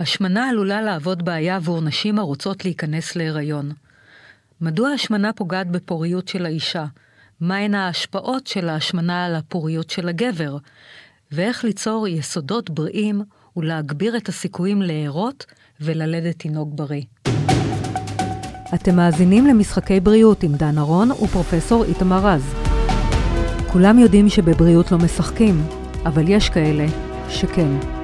השמנה 0.00 0.48
עלולה 0.48 0.82
להוות 0.82 1.22
בעיה 1.22 1.56
עבור 1.56 1.80
נשים 1.80 2.18
הרוצות 2.18 2.64
להיכנס 2.64 3.16
להיריון. 3.16 3.72
מדוע 4.60 4.90
השמנה 4.90 5.32
פוגעת 5.32 5.70
בפוריות 5.70 6.28
של 6.28 6.46
האישה? 6.46 6.84
מהן 7.40 7.74
ההשפעות 7.74 8.46
של 8.46 8.68
ההשמנה 8.68 9.24
על 9.24 9.34
הפוריות 9.34 9.90
של 9.90 10.08
הגבר? 10.08 10.56
ואיך 11.32 11.64
ליצור 11.64 12.08
יסודות 12.08 12.70
בריאים 12.70 13.22
ולהגביר 13.56 14.16
את 14.16 14.28
הסיכויים 14.28 14.82
להרות 14.82 15.46
וללדת 15.80 16.38
תינוק 16.38 16.68
בריא. 16.74 17.02
אתם 18.74 18.96
מאזינים 18.96 19.46
למשחקי 19.46 20.00
בריאות 20.00 20.42
עם 20.42 20.54
דן 20.54 20.78
ארון 20.78 21.10
ופרופסור 21.10 21.84
איתמר 21.84 22.26
רז. 22.26 22.54
כולם 23.72 23.98
יודעים 23.98 24.28
שבבריאות 24.28 24.92
לא 24.92 24.98
משחקים, 24.98 25.62
אבל 26.06 26.24
יש 26.28 26.48
כאלה 26.48 26.86
שכן. 27.28 27.99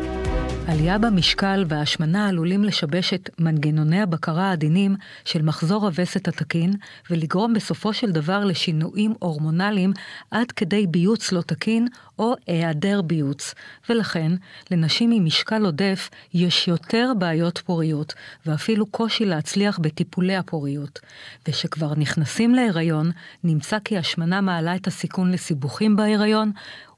עלייה 0.68 0.98
במשקל 0.98 1.64
וההשמנה 1.68 2.28
עלולים 2.28 2.64
לשבש 2.64 3.14
את 3.14 3.30
מנגנוני 3.38 4.00
הבקרה 4.02 4.48
העדינים 4.48 4.96
של 5.24 5.42
מחזור 5.42 5.86
הווסת 5.86 6.28
התקין, 6.28 6.72
ולגרום 7.10 7.54
בסופו 7.54 7.92
של 7.92 8.10
דבר 8.10 8.44
לשינויים 8.44 9.14
הורמונליים 9.18 9.92
עד 10.30 10.52
כדי 10.52 10.86
ביוץ 10.86 11.32
לא 11.32 11.40
תקין 11.40 11.88
או 12.18 12.34
היעדר 12.46 13.02
ביוץ. 13.02 13.54
ולכן, 13.88 14.32
לנשים 14.70 15.10
עם 15.10 15.24
משקל 15.24 15.64
עודף 15.64 16.10
יש 16.34 16.68
יותר 16.68 17.12
בעיות 17.18 17.58
פוריות, 17.58 18.14
ואפילו 18.46 18.86
קושי 18.86 19.24
להצליח 19.24 19.78
בטיפולי 19.78 20.36
הפוריות. 20.36 21.00
ושכבר 21.48 21.94
נכנסים 21.96 22.54
להיריון, 22.54 23.10
נמצא 23.44 23.78
כי 23.84 23.98
השמנה 23.98 24.40
מעלה 24.40 24.76
את 24.76 24.86
הסיכון 24.86 25.30
לסיבוכים 25.30 25.96
בהיריון 25.96 26.50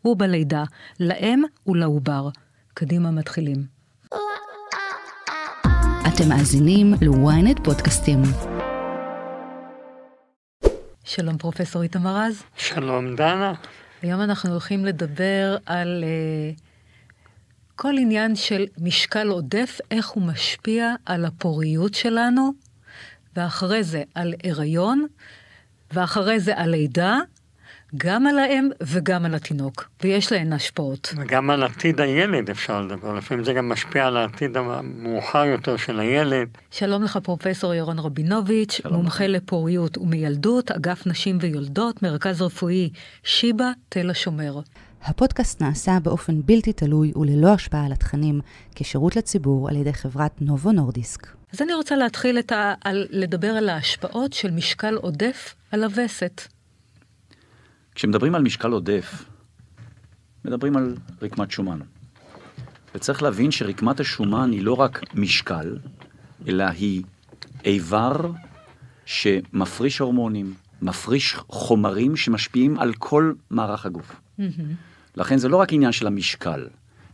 ובלידה, 0.05 0.65
לאם 1.01 1.43
ולעובר. 1.67 2.29
קדימה 2.81 3.11
מתחילים. 3.11 3.65
אתם 6.09 6.29
מאזינים 6.29 6.95
ל-ynet 6.95 7.65
פודקאסטים. 7.65 8.23
שלום 11.05 11.39
פרופסור 11.39 11.83
איתמר 11.83 12.17
רז. 12.17 12.43
שלום 12.57 13.17
דנה. 13.17 13.53
היום 14.03 14.20
אנחנו 14.20 14.51
הולכים 14.51 14.85
לדבר 14.85 15.57
על 15.67 16.05
uh, 16.05 16.61
כל 17.77 17.95
עניין 17.98 18.37
של 18.37 18.67
משקל 18.79 19.29
עודף, 19.29 19.79
איך 19.91 20.09
הוא 20.09 20.23
משפיע 20.23 20.95
על 21.07 21.25
הפוריות 21.25 21.95
שלנו, 21.95 22.53
ואחרי 23.37 23.83
זה 23.83 24.03
על 24.15 24.35
הריון, 24.45 25.07
ואחרי 25.92 26.41
זה 26.41 26.57
על 26.57 26.70
לידה, 26.70 27.19
גם 27.97 28.27
על 28.27 28.39
האם 28.39 28.69
וגם 28.83 29.25
על 29.25 29.34
התינוק, 29.34 29.89
ויש 30.03 30.33
להן 30.33 30.53
השפעות. 30.53 31.14
וגם 31.17 31.50
על 31.50 31.62
עתיד 31.62 32.00
הילד 32.00 32.50
אפשר 32.50 32.80
לדבר, 32.80 33.14
לפעמים 33.14 33.45
זה 33.45 33.53
גם 33.53 33.69
משפיע 33.69 34.06
על 34.06 34.17
העתיד 34.17 34.56
המאוחר 34.56 35.45
יותר 35.45 35.77
של 35.77 36.00
הילד. 36.00 36.48
שלום 36.70 37.03
לך 37.03 37.19
פרופסור 37.22 37.75
ירון 37.75 37.98
רבינוביץ', 37.98 38.80
מומחה 38.91 39.27
לך. 39.27 39.42
לפוריות 39.42 39.98
ומילדות, 39.98 40.70
אגף 40.70 41.06
נשים 41.06 41.39
ויולדות, 41.41 42.03
מרכז 42.03 42.42
רפואי 42.42 42.91
שיבא, 43.22 43.70
תל 43.89 44.11
השומר. 44.11 44.61
הפודקאסט 45.02 45.62
נעשה 45.62 45.98
באופן 46.02 46.42
בלתי 46.45 46.73
תלוי 46.73 47.12
וללא 47.17 47.48
השפעה 47.48 47.86
על 47.86 47.92
התכנים, 47.92 48.41
כשירות 48.75 49.17
לציבור 49.17 49.69
על 49.69 49.77
ידי 49.77 49.92
חברת 49.92 50.42
נובו 50.42 50.73
נורדיסק. 50.73 51.27
אז 51.52 51.62
אני 51.62 51.75
רוצה 51.75 51.97
להתחיל 51.97 52.39
ה... 52.52 52.75
על... 52.84 53.06
לדבר 53.11 53.50
על 53.50 53.69
ההשפעות 53.69 54.33
של 54.33 54.50
משקל 54.50 54.95
עודף 54.95 55.55
על 55.73 55.84
הווסת. 55.84 56.58
כשמדברים 57.99 58.35
על 58.35 58.43
משקל 58.43 58.71
עודף, 58.71 59.25
מדברים 60.45 60.77
על 60.77 60.97
רקמת 61.23 61.51
שומן. 61.51 61.79
וצריך 62.95 63.23
להבין 63.23 63.51
שרקמת 63.51 64.01
השומן 64.01 64.51
היא 64.51 64.63
לא 64.63 64.73
רק 64.73 65.01
משקל, 65.15 65.79
אלא 66.49 66.65
היא 66.65 67.03
איבר 67.65 68.31
שמפריש 69.05 69.99
הורמונים, 69.99 70.55
מפריש 70.83 71.35
חומרים 71.49 72.17
שמשפיעים 72.17 72.79
על 72.79 72.95
כל 72.95 73.33
מערך 73.51 73.87
הגוף. 73.87 74.13
Mm-hmm. 74.13 74.42
לכן 75.17 75.39
זה 75.39 75.48
לא 75.48 75.57
רק 75.57 75.73
עניין 75.73 75.92
של 75.92 76.07
המשקל, 76.07 76.69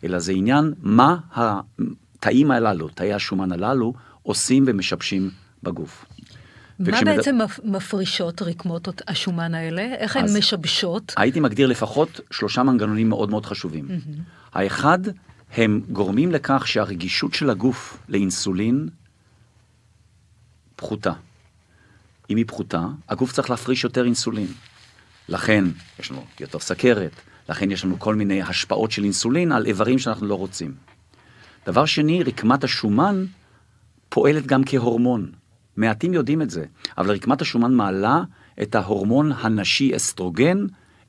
אלא 0.04 0.18
זה 0.18 0.32
עניין 0.32 0.74
מה 0.82 1.16
התאים 1.32 2.50
הללו, 2.50 2.88
תאי 2.88 3.12
השומן 3.12 3.52
הללו, 3.52 3.94
עושים 4.22 4.64
ומשבשים 4.66 5.30
בגוף. 5.62 6.04
מה 6.78 6.88
וכשמד... 6.88 7.16
בעצם 7.16 7.38
מפרישות 7.64 8.42
רקמות 8.42 9.02
השומן 9.08 9.54
האלה? 9.54 9.82
איך 9.82 10.16
הן 10.16 10.26
משבשות? 10.38 11.14
הייתי 11.16 11.40
מגדיר 11.40 11.66
לפחות 11.66 12.20
שלושה 12.30 12.62
מנגנונים 12.62 13.08
מאוד 13.08 13.30
מאוד 13.30 13.46
חשובים. 13.46 13.88
Mm-hmm. 13.88 14.20
האחד, 14.52 14.98
הם 15.56 15.80
גורמים 15.92 16.32
לכך 16.32 16.68
שהרגישות 16.68 17.34
של 17.34 17.50
הגוף 17.50 17.98
לאינסולין 18.08 18.88
פחותה. 20.76 21.12
אם 22.30 22.36
היא 22.36 22.44
פחותה, 22.46 22.86
הגוף 23.08 23.32
צריך 23.32 23.50
להפריש 23.50 23.84
יותר 23.84 24.04
אינסולין. 24.04 24.48
לכן 25.28 25.64
יש 25.98 26.10
לנו 26.10 26.24
יותר 26.40 26.58
סכרת, 26.58 27.12
לכן 27.48 27.70
יש 27.70 27.84
לנו 27.84 27.98
כל 27.98 28.14
מיני 28.14 28.42
השפעות 28.42 28.90
של 28.90 29.04
אינסולין 29.04 29.52
על 29.52 29.66
איברים 29.66 29.98
שאנחנו 29.98 30.26
לא 30.26 30.34
רוצים. 30.34 30.74
דבר 31.66 31.84
שני, 31.84 32.22
רקמת 32.22 32.64
השומן 32.64 33.24
פועלת 34.08 34.46
גם 34.46 34.62
כהורמון. 34.66 35.32
מעטים 35.76 36.12
יודעים 36.12 36.42
את 36.42 36.50
זה, 36.50 36.64
אבל 36.98 37.10
רקמת 37.10 37.42
השומן 37.42 37.74
מעלה 37.74 38.22
את 38.62 38.74
ההורמון 38.74 39.32
הנשי 39.32 39.96
אסטרוגן 39.96 40.66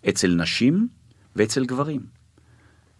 אצל 0.09 0.28
נשים 0.28 0.88
ואצל 1.36 1.66
גברים. 1.66 2.02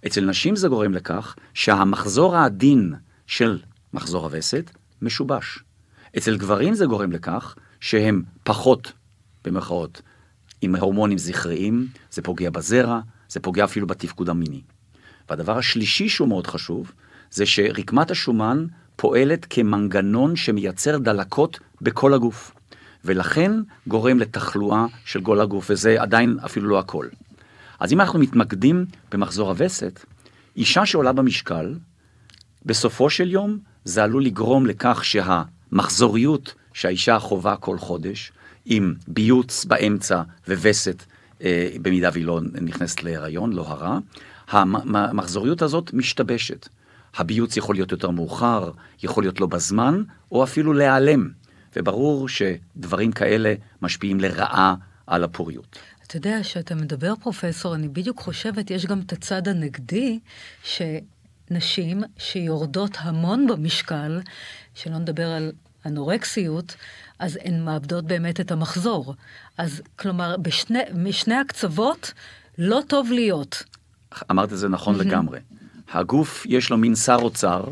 אצל 0.08 0.26
נשים 0.26 0.56
זה 0.56 0.68
גורם 0.68 0.94
לכך 0.94 1.36
שהמחזור 1.54 2.36
העדין 2.36 2.94
של 3.28 3.60
מחזור 3.94 4.26
הווסת 4.26 4.72
משובש. 5.02 5.60
אצל 6.18 6.38
גברים 6.38 6.74
זה 6.74 6.86
גורם 6.86 7.12
לכך 7.12 7.56
שהם 7.80 8.24
פחות, 8.44 8.94
במרכאות, 9.46 10.02
עם 10.62 10.76
הורמונים 10.76 11.18
זכריים, 11.18 11.88
זה 12.12 12.22
פוגע 12.22 12.50
בזרע, 12.50 13.00
זה 13.30 13.40
פוגע 13.40 13.64
אפילו 13.64 13.88
בתפקוד 13.88 14.30
המיני. 14.30 14.62
והדבר 15.30 15.58
השלישי 15.58 16.10
שהוא 16.10 16.28
מאוד 16.28 16.48
חשוב, 16.48 16.92
זה 17.32 17.46
שרקמת 17.46 18.12
השומן 18.12 18.66
פועלת 18.96 19.46
כמנגנון 19.50 20.36
שמייצר 20.36 20.98
דלקות 20.98 21.60
בכל 21.82 22.14
הגוף, 22.14 22.52
ולכן 23.06 23.52
גורם 23.88 24.20
לתחלואה 24.20 24.86
של 25.06 25.22
כל 25.22 25.42
הגוף, 25.42 25.68
וזה 25.70 26.02
עדיין 26.02 26.38
אפילו 26.46 26.70
לא 26.70 26.80
הכל. 26.80 27.08
אז 27.80 27.94
אם 27.94 28.02
אנחנו 28.02 28.20
מתמקדים 28.20 28.86
במחזור 29.12 29.50
הווסת, 29.50 30.06
אישה 30.56 30.86
שעולה 30.86 31.12
במשקל, 31.12 31.76
בסופו 32.66 33.10
של 33.10 33.32
יום 33.32 33.58
זה 33.84 34.04
עלול 34.04 34.26
לגרום 34.26 34.66
לכך 34.66 35.06
שהמחזוריות 35.06 36.54
שהאישה 36.74 37.20
חווה 37.20 37.56
כל 37.56 37.78
חודש, 37.78 38.32
עם 38.66 38.94
ביוץ 39.08 39.66
באמצע 39.66 40.22
ווסת, 40.48 41.04
אה, 41.42 41.70
במידה 41.82 42.10
והיא 42.14 42.26
לא 42.26 42.40
נכנסת 42.62 43.04
להיריון, 43.04 43.54
לא 43.54 43.68
הרע, 43.68 44.00
המחזוריות 44.48 45.62
הזאת 45.62 45.94
משתבשת. 45.94 46.68
הביוץ 47.18 47.58
יכול 47.58 47.76
להיות 47.76 47.92
יותר 47.92 48.10
מאוחר, 48.10 48.72
יכול 49.04 49.24
להיות 49.24 49.40
לא 49.40 49.48
בזמן, 49.48 50.04
או 50.32 50.44
אפילו 50.44 50.74
להיעלם. 50.74 51.30
וברור 51.76 52.30
שדברים 52.30 53.12
כאלה 53.12 53.54
משפיעים 53.82 54.20
לרעה 54.20 54.76
על 55.08 55.24
הפוריות. 55.24 55.80
אתה 56.08 56.18
יודע, 56.18 56.38
כשאתה 56.42 56.76
מדבר, 56.76 57.14
פרופסור, 57.16 57.76
אני 57.76 57.88
בדיוק 57.88 58.20
חושבת, 58.20 58.72
יש 58.72 58.86
גם 58.86 59.00
את 59.00 59.14
הצד 59.14 59.48
הנגדי, 59.48 60.20
שנשים 60.64 62.04
שיורדות 62.18 62.98
המון 63.00 63.48
במשקל, 63.48 64.22
שלא 64.74 64.98
נדבר 64.98 65.28
על 65.28 65.52
אנורקסיות, 65.86 66.76
אז 67.20 67.40
הן 67.44 67.66
מאבדות 67.66 68.06
באמת 68.06 68.40
את 68.40 68.52
המחזור. 68.52 69.16
אז 69.58 69.82
כלומר, 69.96 70.38
בשני, 70.38 70.80
משני 70.94 71.36
הקצוות 71.36 72.14
לא 72.58 72.82
טוב 72.88 73.12
להיות. 73.12 73.64
אמרת 74.32 74.54
את 74.54 74.58
זה 74.58 74.70
נכון 74.70 74.96
לגמרי. 74.98 75.40
הגוף 75.92 76.46
יש 76.50 76.70
לו 76.70 76.78
מין 76.78 76.96
שר 76.96 77.18
אוצר, 77.22 77.64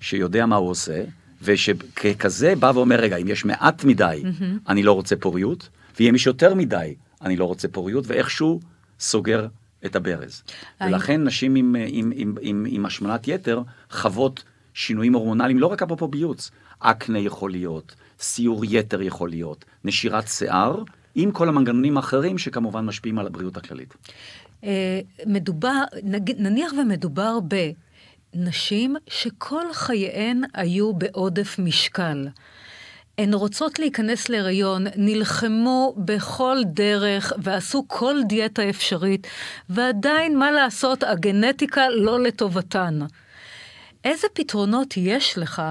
שיודע 0.00 0.46
מה 0.46 0.56
הוא 0.56 0.70
עושה, 0.70 1.04
ושככזה 1.42 2.54
בא 2.56 2.72
ואומר, 2.74 2.96
רגע, 3.00 3.16
אם 3.16 3.28
יש 3.28 3.44
מעט 3.44 3.84
מדי, 3.84 4.22
mm-hmm. 4.22 4.44
אני 4.68 4.82
לא 4.82 4.92
רוצה 4.92 5.16
פוריות, 5.16 5.68
ואם 6.00 6.14
יש 6.14 6.26
יותר 6.26 6.54
מדי, 6.54 6.94
אני 7.22 7.36
לא 7.36 7.44
רוצה 7.44 7.68
פוריות, 7.68 8.04
ואיכשהו 8.06 8.60
סוגר 9.00 9.46
את 9.86 9.96
הברז. 9.96 10.42
I... 10.80 10.84
ולכן 10.84 11.24
נשים 11.24 11.54
עם, 11.54 11.76
עם, 11.88 12.12
עם, 12.14 12.34
עם, 12.40 12.66
עם 12.68 12.86
השמנת 12.86 13.28
יתר 13.28 13.62
חוות 13.90 14.44
שינויים 14.74 15.14
הורמונליים, 15.14 15.58
לא 15.58 15.66
רק 15.66 15.82
אפרופו 15.82 16.08
ביוץ, 16.08 16.50
אקנה 16.78 17.18
יכול 17.18 17.50
להיות, 17.50 17.94
סיור 18.20 18.64
יתר 18.64 19.02
יכול 19.02 19.30
להיות, 19.30 19.64
נשירת 19.84 20.28
שיער, 20.28 20.82
עם 21.14 21.30
כל 21.30 21.48
המנגנונים 21.48 21.96
האחרים 21.96 22.38
שכמובן 22.38 22.84
משפיעים 22.84 23.18
על 23.18 23.26
הבריאות 23.26 23.56
הכללית. 23.56 23.94
אה, 24.64 25.00
מדובר, 25.26 25.82
נניח 26.38 26.72
ומדובר 26.72 27.38
בנשים 28.34 28.96
שכל 29.08 29.72
חייהן 29.72 30.42
היו 30.54 30.94
בעודף 30.94 31.58
משקל. 31.58 32.28
הן 33.18 33.34
רוצות 33.34 33.78
להיכנס 33.78 34.28
להיריון, 34.28 34.86
נלחמו 34.96 35.94
בכל 35.96 36.58
דרך 36.66 37.32
ועשו 37.38 37.84
כל 37.86 38.16
דיאטה 38.28 38.68
אפשרית, 38.70 39.26
ועדיין, 39.68 40.38
מה 40.38 40.50
לעשות, 40.50 41.02
הגנטיקה 41.02 41.88
לא 41.88 42.22
לטובתן. 42.22 42.98
איזה 44.04 44.26
פתרונות 44.34 44.94
יש 44.96 45.38
לך 45.38 45.62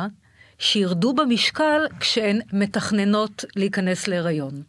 שירדו 0.59 1.13
במשקל 1.13 1.87
כשהן 1.99 2.41
מתכננות 2.53 3.45
להיכנס 3.55 4.07
להיריון? 4.07 4.63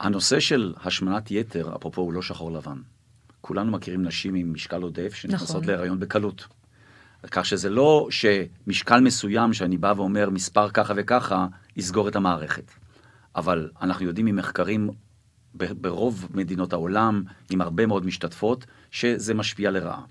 הנושא 0.00 0.40
של 0.40 0.74
השמנת 0.84 1.30
יתר, 1.30 1.76
אפרופו, 1.76 2.02
הוא 2.02 2.12
לא 2.12 2.22
שחור 2.22 2.52
לבן. 2.52 2.78
כולנו 3.40 3.72
מכירים 3.72 4.02
נשים 4.02 4.34
עם 4.34 4.52
משקל 4.52 4.82
עודף 4.82 5.14
שנכנסות 5.14 5.50
נכון. 5.56 5.64
להיריון 5.64 6.00
בקלות. 6.00 6.46
כך 7.30 7.46
שזה 7.46 7.70
לא 7.70 8.08
שמשקל 8.10 9.00
מסוים 9.00 9.52
שאני 9.52 9.78
בא 9.78 9.94
ואומר 9.96 10.30
מספר 10.30 10.70
ככה 10.70 10.94
וככה, 10.96 11.46
יסגור 11.76 12.08
את 12.08 12.16
המערכת. 12.16 12.70
אבל 13.36 13.70
אנחנו 13.82 14.06
יודעים 14.06 14.26
ממחקרים 14.26 14.90
ברוב 15.54 16.28
מדינות 16.34 16.72
העולם, 16.72 17.22
עם 17.50 17.60
הרבה 17.60 17.86
מאוד 17.86 18.06
משתתפות, 18.06 18.66
שזה 18.90 19.34
משפיע 19.34 19.70
לרעה. 19.70 20.02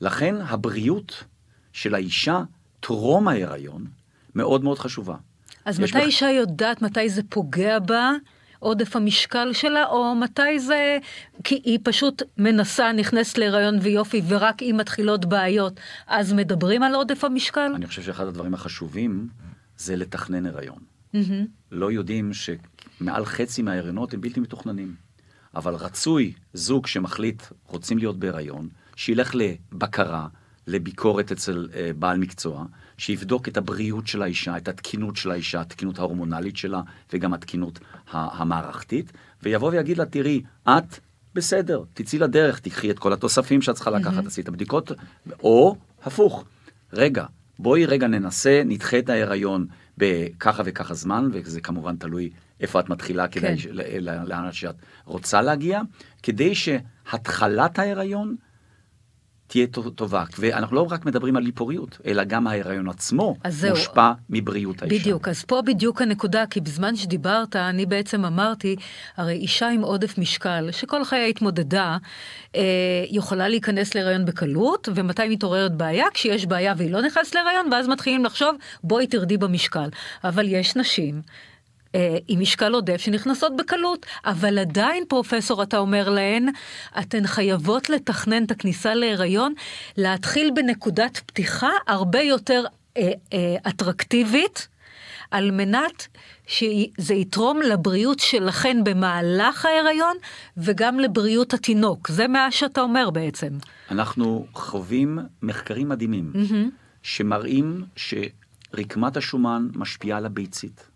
לכן 0.00 0.34
הבריאות 0.40 1.24
של 1.72 1.94
האישה 1.94 2.42
טרום 2.80 3.28
ההיריון 3.28 3.84
מאוד 4.34 4.64
מאוד 4.64 4.78
חשובה. 4.78 5.16
אז 5.64 5.80
מתי 5.80 5.98
מח- 5.98 6.04
אישה 6.04 6.30
יודעת 6.30 6.82
מתי 6.82 7.08
זה 7.08 7.22
פוגע 7.28 7.78
בה, 7.78 8.12
עודף 8.66 8.96
המשקל 8.96 9.52
שלה, 9.52 9.86
או 9.86 10.14
מתי 10.14 10.58
זה... 10.58 10.98
כי 11.44 11.60
היא 11.64 11.78
פשוט 11.82 12.22
מנסה, 12.38 12.92
נכנסת 12.92 13.38
להיריון 13.38 13.78
ויופי, 13.82 14.22
ורק 14.28 14.62
אם 14.62 14.76
מתחילות 14.78 15.24
בעיות, 15.24 15.80
אז 16.06 16.32
מדברים 16.32 16.82
על 16.82 16.94
עודף 16.94 17.24
המשקל? 17.24 17.72
אני 17.74 17.86
חושב 17.86 18.02
שאחד 18.02 18.26
הדברים 18.26 18.54
החשובים 18.54 19.28
זה 19.76 19.96
לתכנן 19.96 20.46
הריון. 20.46 20.78
מהמם. 21.14 21.46
לא 21.72 21.92
יודעים 21.92 22.30
שמעל 22.32 23.24
חצי 23.24 23.62
מההריונות 23.62 24.14
הם 24.14 24.20
בלתי 24.20 24.40
מתוכננים. 24.40 24.94
אבל 25.54 25.74
רצוי 25.74 26.32
זוג 26.54 26.86
שמחליט, 26.86 27.42
רוצים 27.66 27.98
להיות 27.98 28.18
בהיריון, 28.18 28.68
שילך 28.96 29.34
לבקרה, 29.34 30.26
לביקורת 30.66 31.32
אצל 31.32 31.68
אה, 31.74 31.90
בעל 31.98 32.18
מקצוע, 32.18 32.64
שיבדוק 32.98 33.48
את 33.48 33.56
הבריאות 33.56 34.06
של 34.06 34.22
האישה, 34.22 34.56
את 34.56 34.68
התקינות 34.68 35.16
של 35.16 35.30
האישה, 35.30 35.60
התקינות 35.60 35.98
ההורמונלית 35.98 36.56
שלה, 36.56 36.80
וגם 37.12 37.34
התקינות 37.34 37.78
המערכתית, 38.12 39.12
ויבוא 39.42 39.70
ויגיד 39.70 39.98
לה, 39.98 40.06
תראי, 40.06 40.42
את 40.68 40.98
בסדר, 41.34 41.82
תצאי 41.94 42.18
לדרך, 42.18 42.58
תיקחי 42.58 42.90
את 42.90 42.98
כל 42.98 43.12
התוספים 43.12 43.62
שאת 43.62 43.74
צריכה 43.74 43.90
לקחת, 43.90 44.24
תעשי 44.24 44.40
את 44.40 44.48
הבדיקות, 44.48 44.92
או 45.42 45.76
הפוך, 46.04 46.44
רגע, 46.92 47.24
בואי 47.58 47.86
רגע 47.86 48.06
ננסה, 48.06 48.62
נדחה 48.64 48.98
את 48.98 49.08
ההיריון 49.08 49.66
בככה 49.98 50.62
וככה 50.66 50.94
זמן, 50.94 51.28
וזה 51.32 51.60
כמובן 51.60 51.96
תלוי 51.96 52.30
איפה 52.60 52.80
את 52.80 52.88
מתחילה, 52.88 53.28
כדי 53.28 53.56
כן. 53.56 53.68
ל- 53.70 54.28
לאן 54.28 54.52
שאת 54.52 54.74
רוצה 55.04 55.42
להגיע, 55.42 55.80
כדי 56.22 56.54
שהתחלת 56.54 57.78
ההיריון 57.78 58.36
תהיה 59.46 59.66
טו- 59.66 59.90
טובה. 59.90 60.24
ואנחנו 60.38 60.76
לא 60.76 60.86
רק 60.90 61.06
מדברים 61.06 61.36
על 61.36 61.44
היפוריות, 61.44 61.98
אלא 62.06 62.24
גם 62.24 62.46
ההיריון 62.46 62.88
עצמו. 62.88 63.36
מושפע 63.70 64.12
מבריאות 64.30 64.82
האישה. 64.82 64.98
בדיוק, 64.98 65.28
אז 65.28 65.44
פה 65.44 65.62
בדיוק 65.66 66.02
הנקודה, 66.02 66.44
כי 66.50 66.60
בזמן 66.60 66.96
שדיברת, 66.96 67.56
אני 67.56 67.86
בעצם 67.86 68.24
אמרתי, 68.24 68.76
הרי 69.16 69.32
אישה 69.34 69.68
עם 69.68 69.82
עודף 69.82 70.18
משקל, 70.18 70.68
שכל 70.72 71.04
חייה 71.04 71.26
התמודדה, 71.26 71.96
אה, 72.56 72.62
יכולה 73.10 73.48
להיכנס 73.48 73.94
להיריון 73.94 74.24
בקלות, 74.24 74.88
ומתי 74.94 75.28
מתעוררת 75.28 75.72
בעיה? 75.76 76.04
כשיש 76.14 76.46
בעיה 76.46 76.74
והיא 76.76 76.90
לא 76.90 77.02
נכנסת 77.02 77.34
להיריון, 77.34 77.72
ואז 77.72 77.88
מתחילים 77.88 78.24
לחשוב, 78.24 78.56
בואי 78.84 79.06
תרדי 79.06 79.36
במשקל. 79.36 79.88
אבל 80.24 80.48
יש 80.48 80.76
נשים. 80.76 81.22
אה, 81.96 82.18
עם 82.28 82.40
משקל 82.40 82.72
עודף 82.72 82.96
שנכנסות 82.96 83.56
בקלות, 83.56 84.06
אבל 84.24 84.58
עדיין, 84.58 85.04
פרופסור, 85.08 85.62
אתה 85.62 85.78
אומר 85.78 86.08
להן, 86.08 86.48
אתן 87.00 87.26
חייבות 87.26 87.90
לתכנן 87.90 88.44
את 88.44 88.50
הכניסה 88.50 88.94
להיריון, 88.94 89.54
להתחיל 89.96 90.50
בנקודת 90.54 91.20
פתיחה 91.26 91.70
הרבה 91.86 92.20
יותר 92.20 92.64
אה, 92.96 93.10
אה, 93.32 93.56
אטרקטיבית, 93.68 94.68
על 95.30 95.50
מנת 95.50 96.06
שזה 96.46 97.14
יתרום 97.14 97.60
לבריאות 97.62 98.18
שלכן 98.18 98.84
במהלך 98.84 99.66
ההיריון, 99.66 100.16
וגם 100.56 101.00
לבריאות 101.00 101.54
התינוק. 101.54 102.08
זה 102.08 102.28
מה 102.28 102.50
שאתה 102.50 102.80
אומר 102.80 103.10
בעצם. 103.10 103.48
אנחנו 103.90 104.46
חווים 104.54 105.18
מחקרים 105.42 105.88
מדהימים, 105.88 106.32
שמראים 107.02 107.84
שרקמת 107.96 109.16
השומן 109.16 109.68
משפיעה 109.74 110.18
על 110.18 110.26
הביצית. 110.26 110.95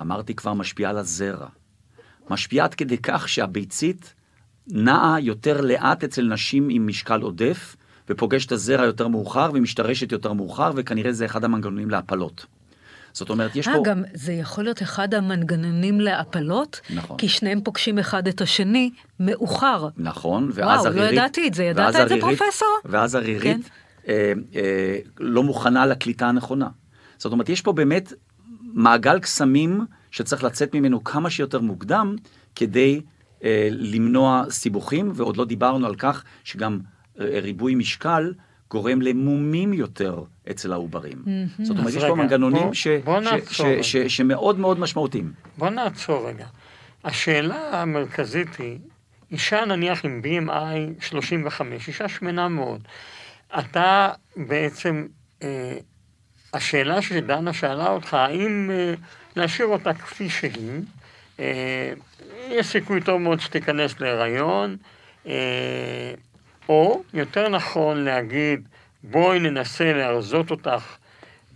אמרתי 0.00 0.34
כבר, 0.34 0.54
משפיעה 0.54 0.90
על 0.90 0.98
הזרע. 0.98 1.46
משפיעה 2.30 2.64
עד 2.64 2.74
כדי 2.74 2.98
כך 2.98 3.28
שהביצית 3.28 4.14
נעה 4.66 5.20
יותר 5.20 5.60
לאט 5.60 6.04
אצל 6.04 6.22
נשים 6.22 6.68
עם 6.70 6.86
משקל 6.86 7.20
עודף, 7.20 7.76
ופוגשת 8.10 8.46
את 8.46 8.52
הזרע 8.52 8.84
יותר 8.84 9.08
מאוחר, 9.08 9.50
ומשתרשת 9.54 10.12
יותר 10.12 10.32
מאוחר, 10.32 10.70
וכנראה 10.76 11.12
זה 11.12 11.24
אחד 11.24 11.44
המנגנונים 11.44 11.90
להפלות. 11.90 12.46
זאת 13.12 13.30
אומרת, 13.30 13.56
יש 13.56 13.68
אה, 13.68 13.74
פה... 13.74 13.82
גם 13.84 14.02
זה 14.14 14.32
יכול 14.32 14.64
להיות 14.64 14.82
אחד 14.82 15.14
המנגנונים 15.14 16.00
להפלות, 16.00 16.80
נכון. 16.90 17.16
כי 17.16 17.28
שניהם 17.28 17.60
פוגשים 17.60 17.98
אחד 17.98 18.28
את 18.28 18.40
השני 18.40 18.90
מאוחר. 19.20 19.88
נכון, 19.96 20.50
ואז 20.54 20.80
וואו, 20.80 20.94
לא 20.94 21.00
הרירית... 21.00 21.12
ידעתי 21.12 21.48
את 21.48 21.54
זה. 21.54 21.64
ידעת 21.64 21.88
את 21.88 22.08
זה, 22.08 22.14
הרירית- 22.14 22.38
פרופסור? 22.38 22.68
ואז 22.84 23.12
כן. 23.12 23.18
הרירית 23.18 23.70
אה, 24.08 24.32
אה, 24.56 24.98
לא 25.20 25.42
מוכנה 25.42 25.86
לקליטה 25.86 26.28
הנכונה. 26.28 26.68
זאת 27.18 27.32
אומרת, 27.32 27.48
יש 27.48 27.62
פה 27.62 27.72
באמת 27.72 28.12
מעגל 28.78 29.18
קסמים 29.18 29.80
שצריך 30.10 30.44
לצאת 30.44 30.74
ממנו 30.74 31.04
כמה 31.04 31.30
שיותר 31.30 31.60
מוקדם, 31.60 32.16
כדי 32.54 33.00
אה, 33.44 33.68
למנוע 33.70 34.44
סיבוכים, 34.50 35.12
ועוד 35.14 35.36
לא 35.36 35.44
דיברנו 35.44 35.86
על 35.86 35.94
כך 35.94 36.24
שגם 36.44 36.78
אה, 37.20 37.24
ריבוי 37.42 37.74
משקל 37.74 38.34
גורם 38.70 39.02
למומים 39.02 39.72
יותר 39.72 40.22
אצל 40.50 40.72
העוברים. 40.72 41.24
זאת 41.62 41.78
אומרת, 41.78 41.94
יש 41.94 42.04
פה 42.04 42.14
מנגנונים 42.14 42.70
שמאוד 44.08 44.58
מאוד 44.58 44.78
משמעותיים. 44.78 45.32
בוא 45.58 45.70
נעצור 45.70 46.28
רגע. 46.28 46.46
השאלה 47.04 47.82
המרכזית 47.82 48.56
היא, 48.58 48.78
אישה 49.30 49.64
נניח 49.64 50.04
עם 50.04 50.22
BMI 50.24 51.04
35, 51.04 51.88
אישה 51.88 52.08
שמנה 52.08 52.48
מאוד, 52.48 52.82
אתה 53.58 54.10
בעצם, 54.36 55.06
אה, 55.42 55.78
השאלה 56.52 57.02
שדנה 57.02 57.52
שאלה 57.52 57.88
אותך, 57.88 58.14
האם 58.14 58.70
אה, 58.70 58.94
להשאיר 59.36 59.68
אותה 59.68 59.94
כפי 59.94 60.30
שהיא, 60.30 60.80
אה, 61.40 61.92
יש 62.48 62.66
סיכוי 62.66 63.00
טוב 63.00 63.20
מאוד 63.20 63.40
שתיכנס 63.40 64.00
להיריון, 64.00 64.76
אה, 65.26 66.12
או 66.68 67.02
יותר 67.14 67.48
נכון 67.48 68.04
להגיד, 68.04 68.68
בואי 69.02 69.38
ננסה 69.38 69.92
להרזות 69.92 70.50
אותך 70.50 70.96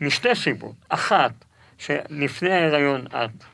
משתי 0.00 0.34
סיבות. 0.34 0.74
אחת, 0.88 1.32
שלפני 1.78 2.52
ההיריון 2.52 3.06
את 3.06 3.44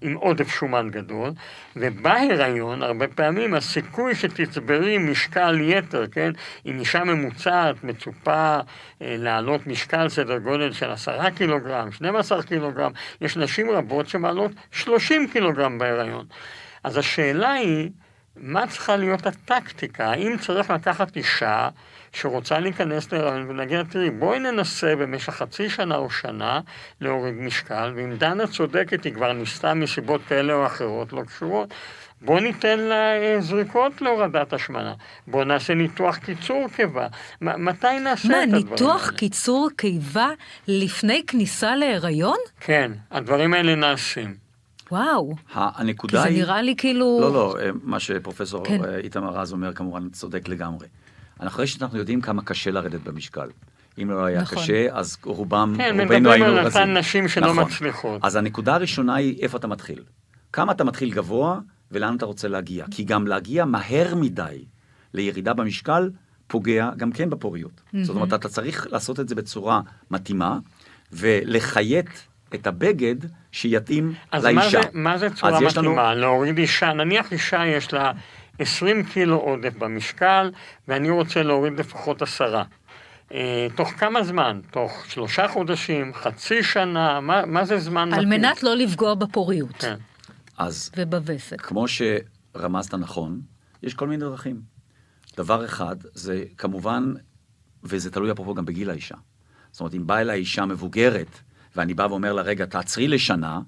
עם 0.00 0.14
עודף 0.14 0.48
שומן 0.48 0.88
גדול, 0.90 1.30
ובהיריון, 1.76 2.82
הרבה 2.82 3.08
פעמים 3.08 3.54
הסיכוי 3.54 4.14
שתצברי 4.14 4.98
משקל 4.98 5.60
יתר, 5.60 6.06
כן? 6.06 6.30
אם 6.66 6.78
אישה 6.78 7.04
ממוצעת 7.04 7.84
מצופה 7.84 8.58
אה, 9.02 9.16
להעלות 9.18 9.66
משקל 9.66 10.08
סדר 10.08 10.38
גודל 10.38 10.72
של 10.72 10.90
עשרה 10.90 11.30
קילוגרם, 11.30 11.92
12 11.92 12.42
קילוגרם, 12.42 12.92
יש 13.20 13.36
נשים 13.36 13.70
רבות 13.70 14.08
שמעלות 14.08 14.52
30 14.70 15.28
קילוגרם 15.28 15.78
בהיריון. 15.78 16.26
אז 16.84 16.96
השאלה 16.96 17.52
היא, 17.52 17.90
מה 18.36 18.66
צריכה 18.66 18.96
להיות 18.96 19.26
הטקטיקה? 19.26 20.10
האם 20.10 20.36
צריך 20.40 20.70
לקחת 20.70 21.16
אישה 21.16 21.68
שרוצה 22.12 22.58
להיכנס 22.58 23.12
להיריון 23.12 23.46
ולהגיד, 23.50 23.82
תראי, 23.90 24.10
בואי 24.10 24.38
ננסה 24.38 24.96
במשך 24.96 25.32
חצי 25.32 25.70
שנה 25.70 25.96
או 25.96 26.10
שנה 26.10 26.60
להוריד 27.00 27.34
משקל, 27.34 27.92
ואם 27.96 28.16
דנה 28.16 28.46
צודקת, 28.46 29.04
היא 29.04 29.14
כבר 29.14 29.32
ניסתה 29.32 29.74
מסיבות 29.74 30.20
כאלה 30.28 30.54
או 30.54 30.66
אחרות 30.66 31.12
לא 31.12 31.22
קשורות, 31.22 31.74
בוא 32.22 32.40
ניתן 32.40 32.78
לה 32.78 33.16
אה, 33.16 33.36
זריקות 33.40 34.02
להורדת 34.02 34.52
השמנה. 34.52 34.94
בוא 35.26 35.44
נעשה 35.44 35.74
ניתוח 35.74 36.16
קיצור 36.16 36.66
קיבה. 36.76 37.06
מ- 37.42 37.64
מתי 37.64 38.00
נעשה 38.00 38.28
מה, 38.28 38.38
את 38.44 38.48
הדברים 38.48 38.68
ניתוח 38.70 39.06
האלה? 39.06 39.16
קיצור 39.16 39.68
קיבה 39.76 40.28
לפני 40.68 41.22
כניסה 41.26 41.76
להיריון? 41.76 42.36
כן, 42.60 42.92
הדברים 43.10 43.54
האלה 43.54 43.74
נעשים. 43.74 44.34
וואו. 44.90 45.34
כי 45.36 45.42
הנקודה 45.54 46.22
זה 46.22 46.28
היא... 46.28 46.38
נראה 46.38 46.62
לי 46.62 46.74
כאילו... 46.76 47.18
לא, 47.20 47.32
לא, 47.32 47.56
אה, 47.60 47.70
מה 47.82 48.00
שפרופסור 48.00 48.64
כן. 48.64 48.84
אה, 48.84 48.96
איתמר 48.98 49.30
רז 49.30 49.52
אומר 49.52 49.72
כמובן 49.72 50.08
צודק 50.08 50.48
לגמרי. 50.48 50.86
אחרי 51.46 51.66
שאנחנו 51.66 51.98
יודעים 51.98 52.20
כמה 52.20 52.42
קשה 52.42 52.70
לרדת 52.70 53.00
במשקל. 53.00 53.48
אם 54.02 54.10
לא 54.10 54.24
היה 54.24 54.40
נכון. 54.42 54.58
קשה, 54.58 54.86
אז 54.90 55.16
רובם, 55.24 55.74
כן, 55.76 55.90
רובנו 56.00 56.04
מדברים 56.04 56.26
היינו 56.26 56.46
על 56.58 56.66
רזים. 56.66 56.82
אותן 56.82 56.96
נשים 56.96 57.28
שלא 57.28 57.50
נכון. 57.52 57.64
מצליחות. 57.64 58.20
אז 58.24 58.36
הנקודה 58.36 58.74
הראשונה 58.74 59.14
היא 59.14 59.42
איפה 59.42 59.56
אתה 59.58 59.66
מתחיל. 59.66 60.02
כמה 60.52 60.72
אתה 60.72 60.84
מתחיל 60.84 61.10
גבוה 61.10 61.58
ולאן 61.92 62.16
אתה 62.16 62.26
רוצה 62.26 62.48
להגיע. 62.48 62.84
כי 62.90 63.04
גם 63.04 63.26
להגיע 63.26 63.64
מהר 63.64 64.14
מדי 64.14 64.64
לירידה 65.14 65.52
במשקל 65.54 66.10
פוגע 66.46 66.90
גם 66.96 67.12
כן 67.12 67.30
בפוריות. 67.30 67.80
זאת 68.02 68.16
אומרת, 68.16 68.34
אתה 68.34 68.48
צריך 68.48 68.86
לעשות 68.90 69.20
את 69.20 69.28
זה 69.28 69.34
בצורה 69.34 69.80
מתאימה 70.10 70.58
ולחיית 71.12 72.26
את 72.54 72.66
הבגד 72.66 73.14
שיתאים 73.52 74.14
אז 74.32 74.44
מה 74.44 74.52
לאישה. 74.52 74.80
זה, 74.82 74.88
מה 74.92 75.18
זה 75.18 75.30
צורה 75.30 75.56
אז 75.56 75.62
יש 75.62 75.76
לנו- 75.78 75.90
מתאימה? 75.92 76.14
להוריד 76.14 76.58
אישה, 76.58 76.92
נניח 76.92 77.32
אישה 77.32 77.66
יש 77.66 77.92
לה 77.92 78.12
20 78.58 79.04
קילו 79.04 79.36
עודף 79.36 79.74
במשקל, 79.78 80.50
ואני 80.88 81.10
רוצה 81.10 81.42
להוריד 81.42 81.72
לפחות 81.80 82.22
עשרה. 82.22 82.64
אה, 83.32 83.66
תוך 83.76 83.88
כמה 83.88 84.24
זמן? 84.24 84.60
תוך 84.70 85.04
שלושה 85.08 85.48
חודשים, 85.48 86.14
חצי 86.14 86.62
שנה, 86.62 87.20
מה, 87.20 87.46
מה 87.46 87.64
זה 87.64 87.78
זמן 87.78 88.12
על 88.12 88.26
מתאים? 88.26 88.28
מנת 88.42 88.62
לא 88.62 88.76
לפגוע 88.76 89.14
בפוריות 89.14 89.76
כן. 89.78 89.96
אז 90.58 90.90
ובווסת. 90.96 91.60
כמו 91.60 91.86
שרמזת 91.88 92.94
נכון, 92.94 93.40
יש 93.82 93.94
כל 93.94 94.08
מיני 94.08 94.20
דרכים. 94.20 94.60
דבר 95.36 95.64
אחד, 95.64 95.96
זה 96.14 96.44
כמובן, 96.56 97.12
וזה 97.84 98.10
תלוי 98.10 98.32
אפרופו 98.32 98.54
גם 98.54 98.64
בגיל 98.64 98.90
האישה. 98.90 99.14
זאת 99.70 99.80
אומרת, 99.80 99.94
אם 99.94 100.06
באה 100.06 100.20
אליי 100.20 100.38
אישה 100.38 100.66
מבוגרת, 100.66 101.40
ואני 101.76 101.94
בא 101.94 102.02
ואומר 102.02 102.32
לה, 102.32 102.42
רגע, 102.42 102.66
תעצרי 102.66 103.08
לשנה, 103.08 103.60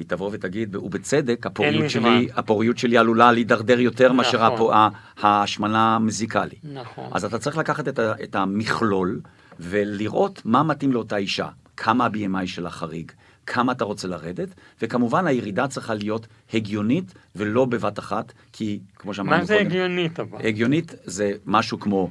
היא 0.00 0.08
תבוא 0.08 0.30
ותגיד, 0.32 0.76
ובצדק, 0.76 1.46
הפוריות. 1.46 1.90
שלי, 1.90 2.28
הפוריות 2.34 2.78
שלי 2.78 2.98
עלולה 2.98 3.32
להידרדר 3.32 3.80
יותר 3.80 4.12
מאשר 4.12 4.38
נכון. 4.46 4.54
הפו- 4.54 4.72
ה- 4.74 4.88
ההשמנה 5.20 5.98
מזיקה 5.98 6.44
לי. 6.44 6.56
נכון. 6.72 7.08
אז 7.12 7.24
אתה 7.24 7.38
צריך 7.38 7.56
לקחת 7.58 7.88
את, 7.88 7.98
ה, 7.98 8.12
את 8.22 8.34
המכלול 8.34 9.20
ולראות 9.60 10.42
מה 10.44 10.62
מתאים 10.62 10.92
לאותה 10.92 11.16
אישה, 11.16 11.46
כמה 11.76 12.04
ה-BMI 12.04 12.46
שלה 12.46 12.70
חריג, 12.70 13.12
כמה 13.46 13.72
אתה 13.72 13.84
רוצה 13.84 14.08
לרדת, 14.08 14.48
וכמובן 14.82 15.26
הירידה 15.26 15.68
צריכה 15.68 15.94
להיות 15.94 16.26
הגיונית 16.54 17.14
ולא 17.36 17.64
בבת 17.64 17.98
אחת, 17.98 18.32
כי 18.52 18.80
כמו 18.96 19.14
שאמרנו 19.14 19.38
מה 19.38 19.44
זה 19.44 19.54
קודם, 19.54 19.66
הגיונית 19.66 20.20
אבל? 20.20 20.38
הגיונית 20.46 20.94
זה 21.04 21.32
משהו 21.46 21.80
כמו 21.80 22.10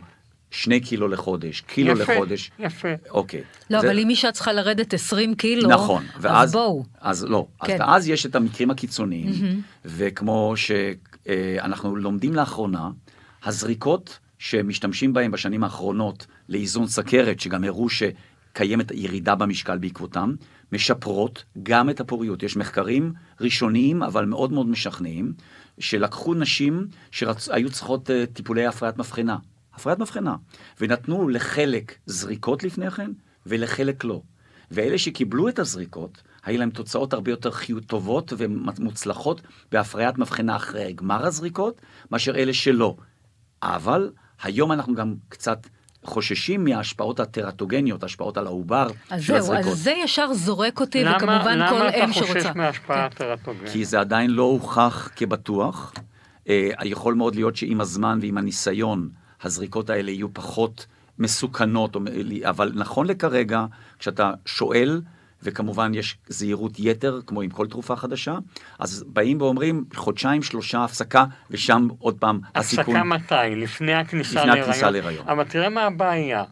שני 0.52 0.80
קילו 0.80 1.08
לחודש, 1.08 1.62
קילו 1.62 1.92
יפה, 2.00 2.14
לחודש. 2.14 2.52
יפה. 2.60 2.88
אוקיי. 3.10 3.42
לא, 3.70 3.82
זה- 3.82 3.88
אבל 3.88 4.00
אם 4.00 4.10
אישה 4.10 4.32
צריכה 4.32 4.54
לרדת 4.54 4.94
20 4.94 5.36
קילו, 5.36 5.70
נכון, 5.70 6.04
ואז, 6.20 6.50
אז 6.50 6.52
בואו. 6.54 6.84
אז 7.02 7.24
לא, 7.24 7.48
כן. 7.66 7.74
אז 7.74 7.80
ואז 7.80 8.08
יש 8.10 8.26
את 8.26 8.36
המקרים 8.36 8.72
הקיצוניים, 8.72 9.32
וכמו 9.86 10.54
שאנחנו 10.56 11.96
לומדים 11.96 12.34
לאחרונה, 12.36 12.90
הזריקות 13.44 14.20
שמשתמשים 14.40 15.14
בהן 15.14 15.32
בשנים 15.32 15.64
האחרונות 15.64 16.26
לאיזון 16.50 16.88
סכרת, 16.88 17.40
שגם 17.40 17.64
הראו 17.64 17.88
שקיימת 17.90 18.92
ירידה 18.92 19.36
במשקל 19.36 19.78
בעקבותם, 19.78 20.34
משפרות 20.72 21.44
גם 21.64 21.90
את 21.90 22.00
הפוריות. 22.00 22.44
יש 22.44 22.58
מחקרים 22.58 23.14
ראשוניים, 23.42 24.04
אבל 24.04 24.26
מאוד 24.26 24.52
מאוד 24.54 24.68
משכנעים, 24.68 25.34
שלקחו 25.80 26.34
נשים 26.34 26.88
שהיו 27.12 27.70
צריכות 27.72 28.10
אה, 28.12 28.24
טיפולי 28.34 28.66
הפריית 28.66 28.98
מבחנה. 28.98 29.38
הפריית 29.80 30.00
מבחנה, 30.00 30.36
ונתנו 30.82 31.30
לחלק 31.30 31.98
זריקות 32.06 32.64
לפני 32.64 32.92
כן, 32.92 33.12
ולחלק 33.46 34.04
לא. 34.04 34.22
ואלה 34.72 34.98
שקיבלו 34.98 35.50
את 35.50 35.60
הזריקות, 35.60 36.22
היו 36.46 36.60
להם 36.60 36.70
תוצאות 36.70 37.14
הרבה 37.14 37.32
יותר 37.32 37.52
חיו 37.52 37.80
טובות 37.80 38.34
ומוצלחות 38.38 39.42
בהפריית 39.72 40.18
מבחנה 40.18 40.56
אחרי 40.56 40.94
גמר 40.94 41.26
הזריקות, 41.26 41.82
מאשר 42.12 42.36
אלה 42.36 42.54
שלא. 42.54 42.96
אבל 43.64 44.12
היום 44.44 44.72
אנחנו 44.72 44.96
גם 44.96 45.16
קצת 45.30 45.68
חוששים 46.04 46.64
מההשפעות 46.64 47.20
הטרטוגניות, 47.20 48.04
השפעות 48.04 48.38
על 48.38 48.48
העובר 48.48 48.88
אז 49.10 49.22
של 49.22 49.28
זהו, 49.28 49.38
הזריקות. 49.38 49.72
אז 49.72 49.84
זה 49.84 49.92
ישר 50.04 50.34
זורק 50.34 50.82
אותי, 50.82 51.04
למה, 51.04 51.18
וכמובן 51.18 51.70
כל 51.70 51.76
למה 51.76 51.90
אם 51.90 52.04
אתה 52.04 52.14
חושש 52.14 52.32
שרוצה. 52.32 52.52
מהשפעה 52.56 53.10
כן. 53.10 53.16
טרטוגנית? 53.18 53.72
כי 53.72 53.86
זה 53.86 54.00
עדיין 54.00 54.32
לא 54.32 54.44
הוכח 54.44 55.10
כבטוח. 55.16 55.94
אה, 56.50 56.70
יכול 56.84 57.14
מאוד 57.14 57.36
להיות 57.36 57.56
שעם 57.56 57.82
הזמן 57.82 58.20
ועם 58.22 58.38
הניסיון, 58.38 59.10
הזריקות 59.44 59.90
האלה 59.90 60.12
יהיו 60.12 60.34
פחות 60.34 60.86
מסוכנות, 61.20 61.96
או- 61.96 62.02
אבל 62.44 62.72
נכון 62.76 63.08
לכרגע, 63.08 63.66
כשאתה 64.00 64.32
שואל, 64.46 65.02
וכמובן 65.44 65.92
יש 65.94 66.18
זהירות 66.28 66.72
יתר, 66.80 67.20
כמו 67.26 67.42
עם 67.42 67.50
כל 67.50 67.68
תרופה 67.68 67.96
חדשה, 67.96 68.38
אז 68.80 69.04
באים 69.08 69.42
ואומרים, 69.42 69.86
חודשיים, 69.96 70.44
שלושה 70.44 70.84
הפסקה, 70.84 71.26
ושם 71.52 71.88
עוד 72.00 72.18
פעם 72.20 72.40
הסיכון. 72.56 72.96
הפסקה 72.96 73.04
מתי? 73.04 73.56
לפני 73.56 73.94
הכניסה 73.94 74.46
לפני 74.46 74.62
הכניסה 74.62 74.90
להיריון? 74.90 75.28
אבל 75.28 75.44
תראה 75.44 75.70
מה 75.70 75.82
הבעיה. 75.84 76.44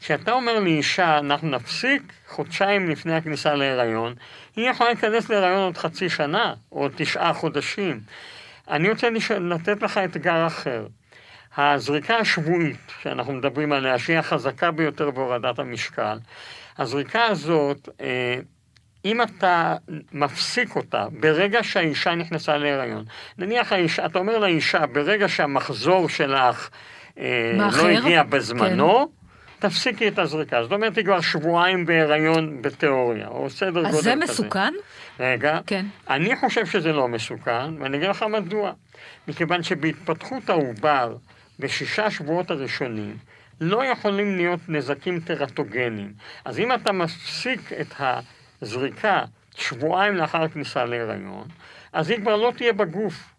כשאתה 0.00 0.32
אומר 0.32 0.60
לאישה, 0.60 1.18
אנחנו 1.18 1.48
נפסיק 1.48 2.12
חודשיים 2.28 2.90
לפני 2.90 3.14
הכניסה 3.14 3.54
להיריון, 3.54 4.14
היא 4.56 4.70
יכולה 4.70 4.90
להיכנס 4.90 5.30
להיריון 5.30 5.62
עוד 5.62 5.76
חצי 5.76 6.08
שנה, 6.08 6.54
או 6.72 6.88
תשעה 6.96 7.34
חודשים. 7.34 8.00
אני 8.70 8.90
רוצה. 8.90 9.08
לתת 9.40 9.82
לך 9.82 9.98
אתגר 9.98 10.46
אחר. 10.46 10.86
הזריקה 11.56 12.16
השבועית, 12.16 12.92
שאנחנו 13.02 13.32
מדברים 13.32 13.72
עליה, 13.72 13.98
שהיא 13.98 14.18
החזקה 14.18 14.70
ביותר 14.70 15.10
בהורדת 15.10 15.58
המשקל, 15.58 16.18
הזריקה 16.78 17.24
הזאת, 17.24 17.88
אה, 18.00 18.36
אם 19.04 19.22
אתה 19.22 19.76
מפסיק 20.12 20.76
אותה 20.76 21.06
ברגע 21.20 21.62
שהאישה 21.62 22.14
נכנסה 22.14 22.56
להיריון, 22.56 23.04
נניח 23.38 23.72
האישה, 23.72 24.06
אתה 24.06 24.18
אומר 24.18 24.38
לאישה, 24.38 24.86
ברגע 24.86 25.28
שהמחזור 25.28 26.08
שלך 26.08 26.70
אה, 27.18 27.52
מאחר? 27.56 27.82
לא 27.82 27.88
הגיע 27.88 28.22
בזמנו, 28.22 29.08
תפסיקי 29.58 30.08
את 30.08 30.18
הזריקה. 30.18 30.62
זאת 30.62 30.72
אומרת, 30.72 30.96
היא 30.96 31.04
כבר 31.04 31.20
שבועיים 31.20 31.86
בהיריון 31.86 32.62
בתיאוריה, 32.62 33.28
או 33.28 33.50
סדר 33.50 33.70
גודל 33.70 33.86
אז 33.86 33.94
כזה. 33.94 34.02
זה 34.02 34.16
מסוכן? 34.16 34.72
רגע, 35.20 35.58
כן. 35.66 35.86
אני 36.10 36.36
חושב 36.36 36.66
שזה 36.66 36.92
לא 36.92 37.08
מסוכן, 37.08 37.82
ואני 37.82 37.96
אגיד 37.96 38.08
לך 38.08 38.22
מדוע. 38.22 38.72
מכיוון 39.28 39.62
שבהתפתחות 39.62 40.50
העובר, 40.50 41.16
בשישה 41.58 42.10
שבועות 42.10 42.50
הראשונים, 42.50 43.16
לא 43.60 43.84
יכולים 43.84 44.36
להיות 44.36 44.60
נזקים 44.68 45.20
טרטוגניים. 45.20 46.12
אז 46.44 46.58
אם 46.58 46.74
אתה 46.74 46.92
מפסיק 46.92 47.72
את 47.72 47.94
הזריקה 48.62 49.24
שבועיים 49.56 50.14
לאחר 50.14 50.42
הכניסה 50.42 50.84
להיריון, 50.84 51.48
אז 51.92 52.10
היא 52.10 52.20
כבר 52.20 52.36
לא 52.36 52.52
תהיה 52.56 52.72
בגוף 52.72 53.34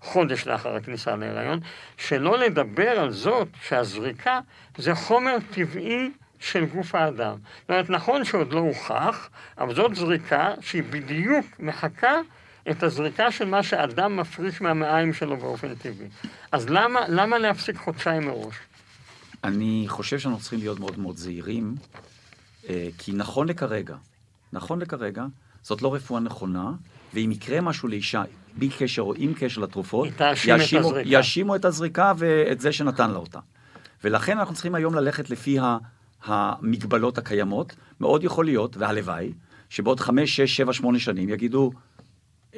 חודש 0.00 0.46
לאחר 0.46 0.76
הכניסה 0.76 1.16
להיריון, 1.16 1.60
שלא 1.96 2.38
לדבר 2.38 2.88
על 2.88 3.10
זאת 3.10 3.48
שהזריקה 3.62 4.40
זה 4.76 4.94
חומר 4.94 5.36
טבעי 5.50 6.10
של 6.38 6.64
גוף 6.64 6.94
האדם. 6.94 7.36
זאת 7.60 7.70
אומרת, 7.70 7.90
נכון 7.90 8.24
שעוד 8.24 8.52
לא 8.52 8.58
הוכח, 8.58 9.28
אבל 9.58 9.74
זאת 9.74 9.94
זריקה 9.94 10.54
שהיא 10.60 10.82
בדיוק 10.90 11.46
מחקה 11.58 12.20
את 12.70 12.82
הזריקה 12.82 13.30
של 13.30 13.44
מה 13.44 13.62
שאדם 13.62 14.16
מפריש 14.16 14.60
מהמעיים 14.60 15.12
שלו 15.12 15.36
באופן 15.36 15.74
טבעי. 15.74 16.08
אז 16.52 16.68
למה, 16.68 17.00
למה 17.08 17.38
להפסיק 17.38 17.76
חודשיים 17.76 18.26
מראש? 18.26 18.54
אני 19.44 19.84
חושב 19.88 20.18
שאנחנו 20.18 20.40
צריכים 20.40 20.58
להיות 20.58 20.80
מאוד 20.80 20.98
מאוד 20.98 21.16
זהירים, 21.16 21.74
אה, 22.68 22.88
כי 22.98 23.12
נכון 23.12 23.48
לכרגע, 23.48 23.96
נכון 24.52 24.80
לכרגע, 24.80 25.26
זאת 25.62 25.82
לא 25.82 25.94
רפואה 25.94 26.20
נכונה, 26.20 26.72
ואם 27.14 27.32
יקרה 27.32 27.60
משהו 27.60 27.88
לאישה, 27.88 28.22
בלי 28.56 28.68
קשר 28.78 29.02
או 29.02 29.14
עם 29.16 29.32
קשר 29.38 29.60
לתרופות, 29.60 30.08
יאשימו-. 30.46 30.92
יאשימו 31.04 31.56
את 31.56 31.64
הזריקה 31.64 32.12
ואת 32.16 32.60
זה 32.60 32.72
שנתן 32.72 33.10
לה 33.10 33.16
אותה. 33.16 33.38
ולכן 34.04 34.38
אנחנו 34.38 34.54
צריכים 34.54 34.74
היום 34.74 34.94
ללכת 34.94 35.30
לפי 35.30 35.58
המגבלות 36.24 37.18
הקיימות. 37.18 37.74
מאוד 38.00 38.24
יכול 38.24 38.44
להיות, 38.44 38.76
והלוואי, 38.76 39.32
שבעוד 39.70 40.00
חמש, 40.00 40.36
שש, 40.36 40.56
שבע, 40.56 40.72
שמונה 40.72 40.98
שנים 40.98 41.28
יגידו, 41.28 41.70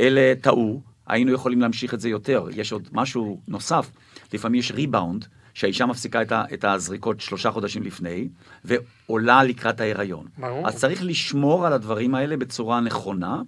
אלה 0.01 0.33
טעו, 0.41 0.81
היינו 1.07 1.33
יכולים 1.33 1.61
להמשיך 1.61 1.95
את 1.95 2.01
זה 2.01 2.09
יותר. 2.09 2.47
יש 2.55 2.73
עוד 2.73 2.89
משהו 2.93 3.41
נוסף, 3.49 3.91
לפעמים 4.33 4.61
יש 4.61 4.73
ריבאונד, 4.73 5.25
שהאישה 5.55 5.87
מפסיקה 5.87 6.23
את, 6.23 6.33
ה, 6.33 6.45
את 6.55 6.65
הזריקות 6.65 7.21
שלושה 7.21 7.51
חודשים 7.51 7.83
לפני, 7.83 8.29
ועולה 8.65 9.45
לקראת 9.45 9.81
ההיריון. 9.81 10.27
ברור. 10.39 10.69
אז 10.69 10.77
צריך 10.77 11.05
לשמור 11.05 11.67
על 11.67 11.73
הדברים 11.73 12.15
האלה 12.15 12.37
בצורה 12.37 12.81
נכונה, 12.81 13.43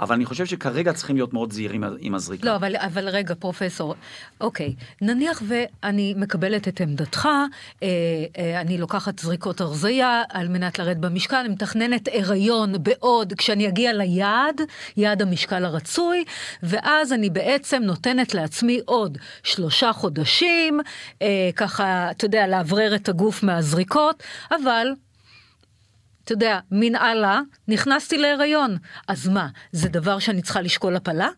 אבל 0.00 0.14
אני 0.14 0.24
חושב 0.24 0.46
שכרגע 0.46 0.92
צריכים 0.92 1.16
להיות 1.16 1.32
מאוד 1.32 1.52
זהירים 1.52 1.84
עם 1.98 2.14
הזריקה. 2.14 2.46
לא, 2.46 2.56
אבל, 2.56 2.76
אבל 2.76 3.08
רגע, 3.08 3.34
פרופסור, 3.34 3.94
אוקיי, 4.40 4.74
נניח 5.02 5.42
ואני 5.48 6.14
מקבלת 6.16 6.68
את 6.68 6.80
עמדתך, 6.80 7.28
אה, 7.82 7.88
אה, 8.38 8.60
אני 8.60 8.78
לוקחת 8.78 9.18
זריקות 9.18 9.60
הרזייה 9.60 10.22
על 10.28 10.48
מנת 10.48 10.78
לרדת 10.78 10.96
במשקל, 10.96 11.36
אני 11.36 11.48
מתכננת 11.48 12.08
הריון 12.12 12.82
בעוד, 12.82 13.32
כשאני 13.38 13.68
אגיע 13.68 13.92
ליעד, 13.92 14.60
יעד 14.96 15.22
המשקל 15.22 15.64
הרצוי, 15.64 16.24
ואז 16.62 17.12
אני 17.12 17.30
בעצם 17.30 17.82
נותנת 17.82 18.34
לעצמי 18.34 18.80
עוד 18.84 19.18
שלושה 19.42 19.92
חודשים, 19.92 20.80
אה, 21.22 21.50
ככה, 21.56 22.10
אתה 22.10 22.24
יודע, 22.24 22.46
לאוורר 22.46 22.94
את 22.94 23.08
הגוף 23.08 23.42
מהזריקות, 23.42 24.22
אבל 24.50 24.86
אתה 26.30 26.36
יודע, 26.36 26.58
מן 26.70 26.96
אללה, 26.96 27.40
נכנסתי 27.68 28.18
להיריון. 28.18 28.76
אז 29.08 29.28
מה, 29.28 29.48
זה 29.72 29.88
דבר 29.88 30.18
שאני 30.18 30.42
צריכה 30.42 30.60
לשקול 30.60 30.96
הפלה? 30.96 31.28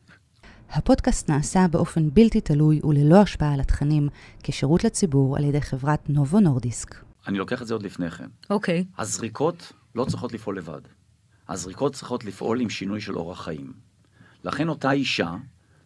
הפודקאסט 0.71 1.31
נעשה 1.31 1.67
באופן 1.71 2.11
בלתי 2.13 2.41
תלוי 2.41 2.81
וללא 2.85 3.17
השפעה 3.21 3.55
על 3.55 3.61
התכנים, 3.61 4.09
כשירות 4.43 4.85
לציבור 4.85 5.37
על 5.37 5.45
ידי 5.45 5.61
חברת 5.61 6.11
נובו 6.11 6.41
נורדיסק. 6.41 6.95
אני 7.29 7.39
לוקח 7.39 7.63
את 7.63 7.67
זה 7.67 7.75
עוד 7.75 7.83
לפני 7.83 8.11
כן. 8.11 8.27
אוקיי. 8.51 8.85
הזריקות 8.99 9.73
לא 9.95 10.05
צריכות 10.05 10.33
לפעול 10.33 10.59
לבד. 10.59 10.81
הזריקות 11.49 11.95
צריכות 11.95 12.25
לפעול 12.25 12.61
עם 12.61 12.71
שינוי 12.71 13.01
של 13.01 13.17
אורח 13.17 13.45
חיים. 13.45 13.73
לכן 14.45 14.69
אותה 14.69 14.93
אישה 14.93 15.35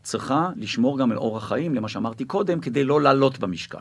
צריכה 0.02 0.50
לשמור 0.56 0.98
גם 0.98 1.10
על 1.10 1.16
אורח 1.16 1.48
חיים, 1.48 1.75
למה 1.75 1.88
שאמרתי 1.88 2.25
קודם, 2.25 2.60
כדי 2.60 2.84
לא 2.84 3.00
לעלות 3.00 3.38
במשקל. 3.38 3.78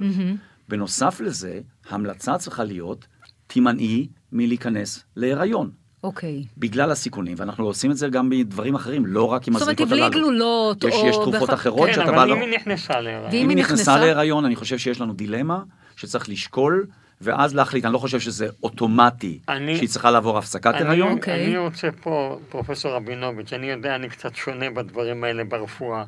בנוסף 0.69 1.21
לזה, 1.21 1.61
המלצה 1.89 2.37
צריכה 2.37 2.63
להיות, 2.63 3.07
תימנעי 3.47 4.07
מלהיכנס 4.35 5.03
להיריון. 5.15 5.69
אוקיי. 6.03 6.43
בגלל 6.57 6.91
הסיכונים, 6.91 7.35
ואנחנו 7.39 7.65
עושים 7.65 7.91
את 7.91 7.97
זה 7.97 8.07
גם 8.09 8.29
מדברים 8.29 8.75
אחרים, 8.75 9.05
לא 9.05 9.23
רק 9.23 9.47
עם 9.47 9.53
זאת 9.53 9.61
אומרת, 9.61 9.79
הזריקות 9.79 9.89
בלי 9.89 10.01
הללו. 10.01 10.13
גלולות, 10.19 10.83
יש, 10.83 10.93
או... 10.93 11.07
יש 11.07 11.15
תרופות 11.15 11.49
בכ- 11.49 11.53
אחרות 11.53 11.87
כן, 11.87 11.93
שאתה 11.93 12.11
בא... 12.11 12.17
אבל 12.17 12.27
לא- 12.29 12.35
אם 12.35 12.41
היא 12.41 12.55
נכנסה 12.55 12.99
להיריון. 13.01 13.29
ואם 13.31 13.41
אם 13.43 13.49
היא 13.49 13.57
נכנסה 13.57 13.97
להיריון, 13.97 14.45
אני 14.45 14.55
חושב 14.55 14.77
שיש 14.77 15.01
לנו 15.01 15.13
דילמה 15.13 15.63
שצריך 15.95 16.29
לשקול 16.29 16.85
ואז 17.21 17.55
להחליט, 17.55 17.85
אני 17.85 17.93
לא 17.93 17.97
חושב 17.97 18.19
שזה 18.19 18.47
אוטומטי, 18.63 19.39
אני- 19.49 19.77
שהיא 19.77 19.89
צריכה 19.89 20.11
לעבור 20.11 20.37
הפסקת 20.37 20.73
אני, 20.75 20.87
הריון. 20.87 21.11
אוקיי. 21.11 21.45
אני 21.45 21.57
רוצה 21.57 21.87
פה, 22.01 22.39
פרופסור 22.49 22.91
רבינוביץ', 22.91 23.53
אני 23.53 23.69
יודע, 23.71 23.95
אני 23.95 24.09
קצת 24.09 24.35
שונה 24.35 24.69
בדברים 24.69 25.23
האלה 25.23 25.43
ברפואה. 25.43 26.03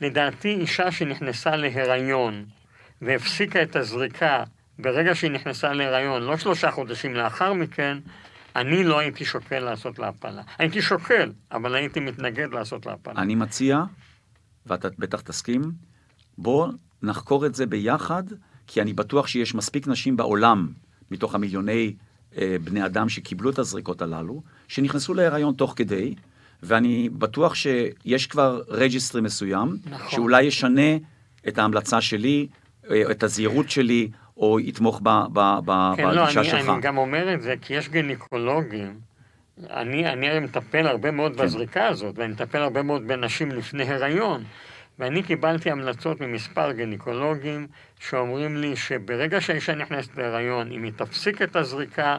לדעתי, 0.00 0.48
אישה 0.54 0.90
שנכנסה 0.90 1.56
להיריון 1.56 2.44
והפסיקה 3.02 3.62
את 3.62 3.76
הזריקה 3.76 4.42
ברגע 4.78 5.14
שהיא 5.14 5.30
נכנסה 5.30 5.72
להיריון, 5.72 6.22
לא 6.22 6.36
שלושה 6.36 6.70
חודשים 6.70 7.14
לאחר 7.14 7.52
מכן, 7.52 7.98
אני 8.56 8.84
לא 8.84 8.98
הייתי 8.98 9.24
שוקל 9.24 9.58
לעשות 9.58 9.98
לה 9.98 10.08
הפלה. 10.08 10.42
הייתי 10.58 10.82
שוקל, 10.82 11.32
אבל 11.52 11.74
הייתי 11.74 12.00
מתנגד 12.00 12.52
לעשות 12.52 12.86
לה 12.86 12.92
הפלה. 12.92 13.22
אני 13.22 13.34
מציע, 13.34 13.82
ואתה 14.66 14.88
בטח 14.98 15.20
תסכים, 15.20 15.62
בוא 16.38 16.68
נחקור 17.02 17.46
את 17.46 17.54
זה 17.54 17.66
ביחד, 17.66 18.22
כי 18.66 18.82
אני 18.82 18.92
בטוח 18.92 19.26
שיש 19.26 19.54
מספיק 19.54 19.88
נשים 19.88 20.16
בעולם, 20.16 20.68
מתוך 21.10 21.34
המיליוני 21.34 21.94
אה, 22.36 22.56
בני 22.64 22.86
אדם 22.86 23.08
שקיבלו 23.08 23.50
את 23.50 23.58
הזריקות 23.58 24.02
הללו, 24.02 24.42
שנכנסו 24.68 25.14
להיריון 25.14 25.54
תוך 25.54 25.72
כדי, 25.76 26.14
ואני 26.62 27.08
בטוח 27.08 27.54
שיש 27.54 28.26
כבר 28.26 28.62
registry 28.68 29.20
מסוים, 29.20 29.76
נכון. 29.90 30.10
שאולי 30.10 30.42
ישנה 30.42 30.96
את 31.48 31.58
ההמלצה 31.58 32.00
שלי, 32.00 32.48
אה, 32.90 33.10
את 33.10 33.22
הזהירות 33.22 33.70
שלי, 33.70 34.10
או 34.38 34.60
יתמוך 34.60 35.00
ב, 35.02 35.08
ב, 35.32 35.58
ב, 35.64 35.92
כן, 35.96 36.10
לא, 36.10 36.24
בגישה 36.24 36.40
אני, 36.40 36.48
שלך. 36.48 36.68
אני 36.68 36.80
גם 36.80 36.98
אומר 36.98 37.34
את 37.34 37.42
זה 37.42 37.54
כי 37.60 37.74
יש 37.74 37.88
גינקולוגים. 37.88 39.00
אני, 39.70 40.12
אני 40.12 40.28
הרי 40.28 40.40
מטפל 40.40 40.86
הרבה 40.86 41.10
מאוד 41.10 41.36
כן. 41.36 41.42
בזריקה 41.42 41.86
הזאת, 41.86 42.18
ואני 42.18 42.32
מטפל 42.32 42.58
הרבה 42.58 42.82
מאוד 42.82 43.08
בנשים 43.08 43.52
לפני 43.52 43.84
הריון. 43.84 44.44
ואני 44.98 45.22
קיבלתי 45.22 45.70
המלצות 45.70 46.20
ממספר 46.20 46.72
גינקולוגים 46.72 47.66
שאומרים 48.00 48.56
לי 48.56 48.76
שברגע 48.76 49.40
שהאישה 49.40 49.74
נכנסת 49.74 50.16
להיריון, 50.16 50.72
אם 50.72 50.82
היא 50.82 50.92
תפסיק 50.96 51.42
את 51.42 51.56
הזריקה, 51.56 52.16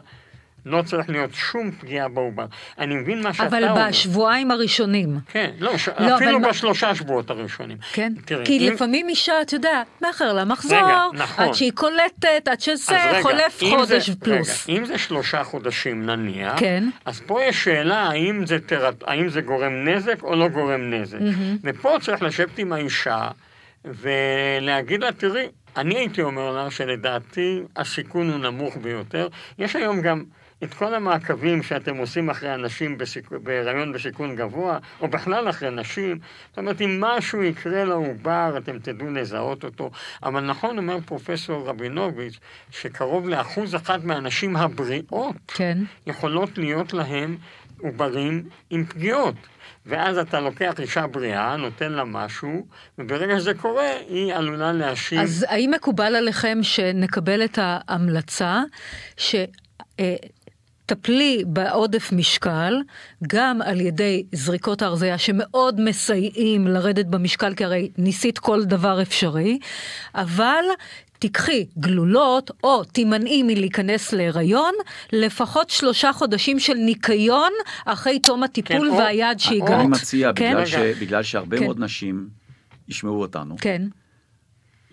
לא 0.66 0.82
צריך 0.82 1.10
להיות 1.10 1.30
שום 1.34 1.70
פגיעה 1.70 2.08
בעובר. 2.08 2.46
אני 2.78 2.94
מבין 2.94 3.22
מה 3.22 3.32
שאתה 3.34 3.46
אבל 3.46 3.64
אומר. 3.68 3.88
בשבועיים 3.88 4.50
הראשונים. 4.50 5.18
כן, 5.32 5.50
לא, 5.58 5.78
ש... 5.78 5.88
לא, 5.98 6.16
אפילו 6.16 6.38
אבל 6.38 6.48
בשלושה 6.48 6.94
שבועות 6.94 7.30
הראשונים. 7.30 7.76
כן? 7.92 8.12
תראי, 8.24 8.46
כי 8.46 8.58
אם- 8.68 8.72
לפעמים 8.72 9.08
אישה, 9.08 9.42
אתה 9.42 9.54
יודע, 9.54 9.82
מאחר 10.02 10.32
לה 10.32 10.44
מחזור, 10.44 10.78
רגע, 10.78 11.02
נכון. 11.12 11.44
עד 11.44 11.54
שהיא 11.54 11.72
קולטת, 11.74 12.48
עד 12.50 12.60
שזה, 12.60 13.04
רגע, 13.10 13.22
חולף 13.22 13.62
חודש 13.70 14.10
זה, 14.10 14.16
פלוס. 14.16 14.68
רגע, 14.68 14.78
אם 14.78 14.84
זה 14.84 14.98
שלושה 14.98 15.44
חודשים 15.44 16.06
נניח, 16.06 16.52
כן. 16.56 16.84
אז 17.04 17.20
פה 17.26 17.42
יש 17.42 17.64
שאלה 17.64 18.02
האם 18.02 18.46
זה, 18.46 18.58
תר... 18.60 18.90
האם 19.06 19.28
זה 19.28 19.40
גורם 19.40 19.88
נזק 19.88 20.22
או 20.22 20.36
לא 20.36 20.48
גורם 20.48 20.90
נזק. 20.94 21.18
ופה 21.64 21.96
צריך 22.00 22.22
לשבת 22.22 22.58
עם 22.58 22.72
האישה 22.72 23.28
ולהגיד 23.84 25.00
לה, 25.00 25.12
תראי, 25.12 25.46
אני 25.76 25.98
הייתי 25.98 26.22
אומר 26.22 26.52
לה 26.52 26.70
שלדעתי 26.70 27.60
הסיכון 27.76 28.30
הוא 28.30 28.38
נמוך 28.38 28.76
ביותר. 28.76 29.28
יש 29.58 29.76
היום 29.76 30.00
גם 30.00 30.24
את 30.64 30.74
כל 30.74 30.94
המעקבים 30.94 31.62
שאתם 31.62 31.96
עושים 31.96 32.30
אחרי 32.30 32.54
אנשים 32.54 32.98
בסיכ... 32.98 33.32
בהיריון 33.32 33.92
בסיכון 33.92 34.36
גבוה, 34.36 34.78
או 35.00 35.08
בכלל 35.08 35.48
אחרי 35.48 35.70
נשים. 35.70 36.18
זאת 36.48 36.58
אומרת, 36.58 36.80
אם 36.80 37.00
משהו 37.00 37.42
יקרה 37.42 37.84
לעובר, 37.84 38.54
אתם 38.58 38.78
תדעו 38.78 39.10
לזהות 39.10 39.64
אותו. 39.64 39.90
אבל 40.22 40.40
נכון 40.40 40.78
אומר 40.78 40.98
פרופסור 41.06 41.68
רבינוביץ', 41.68 42.38
שקרוב 42.70 43.28
לאחוז 43.28 43.74
אחד 43.74 44.04
מהנשים 44.04 44.56
הבריאות, 44.56 45.36
כן. 45.46 45.78
יכולות 46.06 46.58
להיות 46.58 46.92
להם 46.92 47.36
עוברים 47.80 48.42
עם 48.70 48.84
פגיעות. 48.84 49.34
ואז 49.86 50.18
אתה 50.18 50.40
לוקח 50.40 50.80
אישה 50.80 51.06
בריאה, 51.06 51.56
נותן 51.56 51.92
לה 51.92 52.04
משהו, 52.04 52.66
וברגע 52.98 53.38
שזה 53.38 53.54
קורה, 53.54 53.90
היא 54.08 54.34
עלולה 54.34 54.72
להשיב... 54.72 55.20
אז 55.20 55.46
האם 55.48 55.70
מקובל 55.70 56.14
עליכם 56.16 56.58
שנקבל 56.62 57.44
את 57.44 57.58
ההמלצה 57.62 58.62
שטפלי 60.90 61.42
בעודף 61.46 62.12
משקל, 62.12 62.74
גם 63.26 63.62
על 63.62 63.80
ידי 63.80 64.24
זריקות 64.32 64.82
ההרזייה 64.82 65.18
שמאוד 65.18 65.80
מסייעים 65.80 66.66
לרדת 66.66 67.06
במשקל, 67.06 67.54
כי 67.54 67.64
הרי 67.64 67.90
ניסית 67.98 68.38
כל 68.38 68.64
דבר 68.64 69.02
אפשרי, 69.02 69.58
אבל 70.14 70.64
תיקחי 71.18 71.66
גלולות 71.78 72.50
או 72.64 72.84
תימנעי 72.84 73.42
מלהיכנס 73.42 74.12
להיריון, 74.12 74.74
לפחות 75.12 75.70
שלושה 75.70 76.12
חודשים 76.12 76.58
של 76.58 76.74
ניקיון 76.74 77.52
אחרי 77.84 78.18
תום 78.18 78.42
הטיפול 78.42 78.90
או- 78.90 78.96
והיעד 78.98 79.36
או- 79.36 79.42
שהגעת. 79.42 79.70
אני 79.80 79.86
מציע, 79.86 80.30
כן? 80.36 80.52
בגלל, 80.52 80.66
ש. 80.66 80.74
בגלל 80.74 81.22
שהרבה 81.22 81.58
כן. 81.58 81.64
מאוד 81.64 81.80
נשים 81.80 82.28
ישמעו 82.88 83.20
אותנו, 83.20 83.56
כן. 83.60 83.82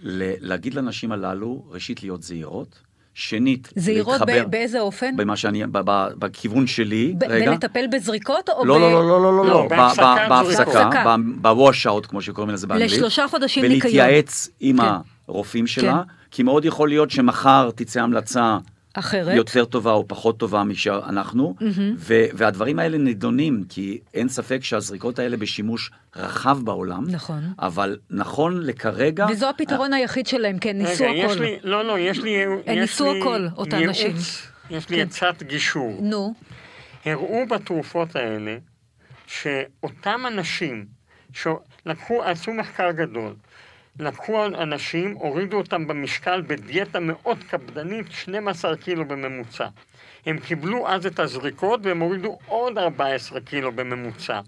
ל- 0.03 0.47
להגיד 0.49 0.73
לנשים 0.73 1.11
הללו, 1.11 1.63
ראשית, 1.69 2.03
להיות 2.03 2.23
זהירות, 2.23 2.79
שנית, 3.19 3.73
זהירות 3.75 4.13
להתחבר 4.21 4.43
ב- 4.47 4.51
באיזה 4.51 4.79
אופן? 4.79 5.15
במה 5.17 5.35
שאני, 5.37 5.65
ב- 5.65 5.77
ב- 5.85 6.07
בכיוון 6.19 6.67
שלי, 6.67 7.13
ב- 7.17 7.23
רגע. 7.23 7.51
בלטפל 7.51 7.85
בזריקות 7.91 8.49
או 8.49 8.65
לא, 8.65 8.77
ב... 8.77 8.81
לא, 8.81 8.91
לא, 8.91 9.07
לא, 9.07 9.21
לא, 9.21 9.37
לא, 9.37 9.45
לא, 9.45 9.49
לא, 9.49 9.67
בהפסקה, 9.69 10.39
זריקות. 10.65 11.19
בווש 11.41 11.87
אאוט, 11.87 12.05
כמו 12.05 12.21
שקוראים 12.21 12.53
לזה 12.53 12.67
באנגלית. 12.67 12.91
לשלושה 12.91 13.25
חודשים 13.27 13.65
ניקיון. 13.65 13.81
ולהתייעץ 13.93 14.49
עם 14.59 14.77
כן. 14.81 14.87
הרופאים 15.27 15.67
שלה, 15.67 16.01
כי 16.31 16.43
מאוד 16.43 16.65
יכול 16.65 16.89
להיות 16.89 17.11
שמחר 17.11 17.69
תצא 17.75 18.01
המלצה 18.01 18.57
אחרת. 18.93 19.35
יותר 19.35 19.65
טובה 19.65 19.91
או 19.91 20.07
פחות 20.07 20.39
טובה 20.39 20.63
משאנחנו, 20.63 21.55
ו- 21.97 22.25
והדברים 22.33 22.79
האלה 22.79 22.97
נדונים, 22.97 23.63
כי 23.69 23.99
אין 24.13 24.29
ספק 24.29 24.63
שהזריקות 24.63 25.19
האלה 25.19 25.37
בשימוש 25.37 25.91
רחב 26.15 26.59
בעולם, 26.63 27.05
נכון. 27.09 27.53
אבל 27.59 27.97
נכון 28.09 28.61
לכרגע, 28.65 29.25
וזו 29.31 29.49
הפתרון 29.49 29.93
היחיד 29.93 30.27
שלהם, 30.27 30.59
כן, 30.59 30.77
ניסו 30.77 31.03
רגע, 31.03 31.13
יש 31.13 31.31
הכל. 31.31 31.43
לי, 31.43 31.57
לא, 31.63 31.85
לא, 31.85 31.99
יש 31.99 32.19
לי... 32.19 32.43
הם 32.43 32.51
יש 32.65 32.79
ניסו 32.79 33.13
לי 33.13 33.19
הכל, 33.21 33.47
אותן 33.57 33.79
ייעוץ, 33.79 33.95
נשים. 33.97 34.15
יש 34.69 34.89
לי 34.89 34.97
כן. 34.97 35.01
עצת 35.07 35.43
גישור. 35.43 35.99
נו, 36.01 36.33
הראו 37.05 37.45
בתרופות 37.49 38.15
האלה 38.15 38.57
שאותם 39.27 40.21
אנשים 40.27 40.85
שלקחו, 41.33 42.23
עשו 42.23 42.53
מחקר 42.53 42.91
גדול, 42.91 43.33
לקחו 43.99 44.45
אנשים, 44.45 45.11
הורידו 45.13 45.57
אותם 45.57 45.87
במשקל 45.87 46.41
בדיאטה 46.47 46.99
מאוד 46.99 47.43
קפדנית, 47.49 48.11
12 48.11 48.75
קילו 48.77 49.07
בממוצע. 49.07 49.67
הם 50.25 50.39
קיבלו 50.39 50.87
אז 50.87 51.05
את 51.05 51.19
הזריקות 51.19 51.79
והם 51.83 51.99
הורידו 51.99 52.37
עוד 52.47 52.77
14 52.77 53.39
קילו 53.39 53.71
בממוצע. 53.71 54.39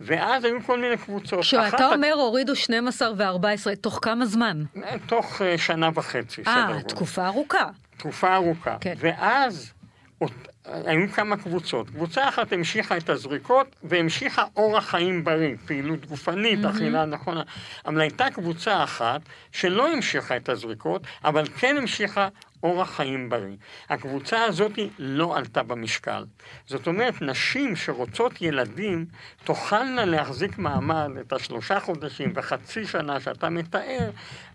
ואז 0.00 0.44
היו 0.44 0.56
כל 0.66 0.80
מיני 0.80 0.96
קבוצות. 0.96 1.40
כשאתה 1.40 1.88
אומר 1.94 2.12
הורידו 2.14 2.56
12 2.56 3.08
ו-14, 3.16 3.44
תוך 3.80 3.98
כמה 4.02 4.26
זמן? 4.26 4.62
תוך 5.06 5.42
אה, 5.42 5.58
שנה 5.58 5.90
וחצי, 5.94 6.42
אה. 6.46 6.68
תקופה 6.88 7.26
ארוכה. 7.26 7.64
תקופה 7.96 8.34
ארוכה. 8.34 8.76
כן. 8.80 8.94
ואז 8.98 9.72
אות- 10.20 10.48
היו 10.66 11.08
כמה 11.08 11.36
קבוצות. 11.36 11.90
קבוצה 11.90 12.28
אחת 12.28 12.52
המשיכה 12.52 12.96
את 12.96 13.08
הזריקות 13.08 13.76
והמשיכה 13.82 14.44
אורח 14.56 14.90
חיים 14.90 15.24
בריא, 15.24 15.54
פעילות 15.66 16.06
גופנית, 16.06 16.64
אכילה 16.64 17.04
נכונה. 17.04 17.42
אבל 17.86 18.00
הייתה 18.00 18.30
קבוצה 18.30 18.84
אחת 18.84 19.20
שלא 19.52 19.92
המשיכה 19.92 20.36
את 20.36 20.48
הזריקות, 20.48 21.02
אבל 21.24 21.44
כן 21.58 21.76
המשיכה 21.76 22.28
אורח 22.62 22.96
חיים 22.96 23.28
בריא. 23.28 23.56
הקבוצה 23.88 24.44
הזאת 24.44 24.72
לא 24.98 25.36
עלתה 25.36 25.62
במשקל. 25.62 26.24
זאת 26.66 26.86
אומרת, 26.86 27.22
נשים 27.22 27.76
שרוצות 27.76 28.42
ילדים 28.42 29.06
תוכלנה 29.44 30.04
להחזיק 30.04 30.58
מעמד 30.58 31.10
את 31.20 31.32
השלושה 31.32 31.80
חודשים 31.80 32.32
וחצי 32.34 32.86
שנה 32.86 33.20
שאתה 33.20 33.48
מתאר 33.50 34.10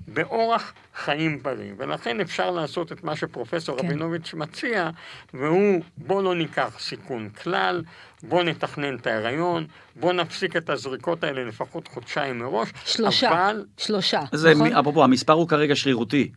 באורח 0.07 0.73
חיים 0.95 1.43
בריא. 1.43 1.73
ולכן 1.77 2.19
אפשר 2.19 2.51
לעשות 2.51 2.91
את 2.91 3.03
מה 3.03 3.15
שפרופסור 3.15 3.77
כן. 3.77 3.85
רבינוביץ' 3.85 4.33
מציע, 4.33 4.89
והוא 5.33 5.83
בוא 5.97 6.23
לא 6.23 6.35
ניקח 6.35 6.75
סיכון 6.79 7.29
כלל, 7.29 7.83
בוא 8.23 8.43
נתכנן 8.43 8.95
את 8.95 9.07
ההיריון, 9.07 9.67
בוא 9.95 10.13
נפסיק 10.13 10.55
את 10.55 10.69
הזריקות 10.69 11.23
האלה 11.23 11.43
לפחות 11.43 11.87
חודשיים 11.87 12.39
מראש. 12.39 12.69
שלושה. 12.85 13.29
אבל 13.29 13.65
שלושה, 13.77 14.21
זה, 14.31 14.53
נכון? 14.53 14.73
אפרופו, 14.73 15.03
המספר 15.03 15.33
הוא 15.33 15.47
כרגע 15.47 15.75
שרירותי. 15.75 16.31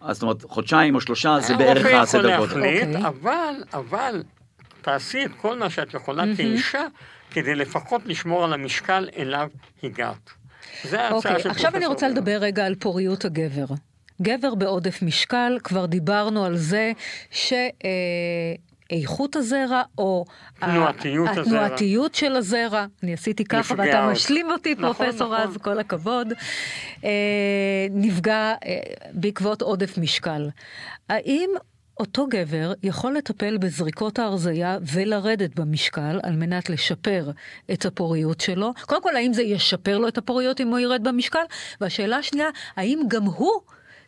אז 0.00 0.16
זאת 0.16 0.22
אומרת, 0.22 0.42
חודשיים 0.42 0.94
או 0.94 1.00
שלושה 1.00 1.36
זה 1.40 1.56
בערך 1.56 1.76
הרופא 1.76 1.88
יכול 1.88 2.00
הסדר 2.00 2.36
גודל. 2.38 2.60
להחליט, 2.60 2.96
אוקיי. 2.96 3.06
אבל, 3.08 3.54
אבל 3.72 4.22
תעשי 4.82 5.24
את 5.24 5.30
כל 5.40 5.58
מה 5.58 5.70
שאת 5.70 5.94
יכולה 5.94 6.24
כאישה, 6.36 6.86
כדי 7.30 7.54
לפחות 7.54 8.02
לשמור 8.06 8.44
על 8.44 8.52
המשקל 8.52 9.08
אליו 9.16 9.48
הגעת. 9.82 10.30
זה 10.84 11.00
ההצעה 11.00 11.16
אוקיי, 11.16 11.40
של 11.42 11.50
עכשיו 11.50 11.70
אני 11.76 11.84
פרופסור 11.84 11.92
רוצה. 11.92 12.08
לדבר 12.08 12.38
רגע 12.40 12.66
על 12.66 12.74
פוריות 12.74 13.24
הגבר. 13.24 13.64
גבר 14.22 14.54
בעודף 14.54 15.02
משקל, 15.02 15.58
כבר 15.64 15.86
דיברנו 15.86 16.44
על 16.44 16.56
זה 16.56 16.92
שאיכות 18.90 19.36
הזרע 19.36 19.82
או 19.98 20.24
ה- 20.60 20.66
תנועתיות 20.66 21.28
הזרע. 21.30 21.42
התנועתיות 21.42 22.14
של 22.14 22.36
הזרע, 22.36 22.86
אני 23.02 23.12
עשיתי 23.12 23.44
ככה 23.44 23.74
ואתה 23.78 24.04
עוד. 24.04 24.12
משלים 24.12 24.50
אותי 24.50 24.74
נכון, 24.78 24.92
פרופסור 24.92 25.34
נכון. 25.34 25.48
רז, 25.48 25.56
כל 25.56 25.78
הכבוד, 25.78 26.28
אה, 27.04 27.10
נפגע 27.90 28.32
אה, 28.64 28.78
בעקבות 29.12 29.62
עודף 29.62 29.98
משקל. 29.98 30.48
האם 31.08 31.50
אותו 32.00 32.26
גבר 32.30 32.72
יכול 32.82 33.12
לטפל 33.12 33.58
בזריקות 33.58 34.18
ההרזייה 34.18 34.78
ולרדת 34.92 35.54
במשקל 35.54 36.20
על 36.22 36.36
מנת 36.36 36.70
לשפר 36.70 37.30
את 37.72 37.86
הפוריות 37.86 38.40
שלו? 38.40 38.72
קודם 38.82 39.02
כל, 39.02 39.16
האם 39.16 39.32
זה 39.32 39.42
ישפר 39.42 39.98
לו 39.98 40.08
את 40.08 40.18
הפוריות 40.18 40.60
אם 40.60 40.68
הוא 40.68 40.78
ירד 40.78 41.08
במשקל? 41.08 41.42
והשאלה 41.80 42.16
השנייה, 42.16 42.48
האם 42.76 43.00
גם 43.08 43.24
הוא 43.24 43.60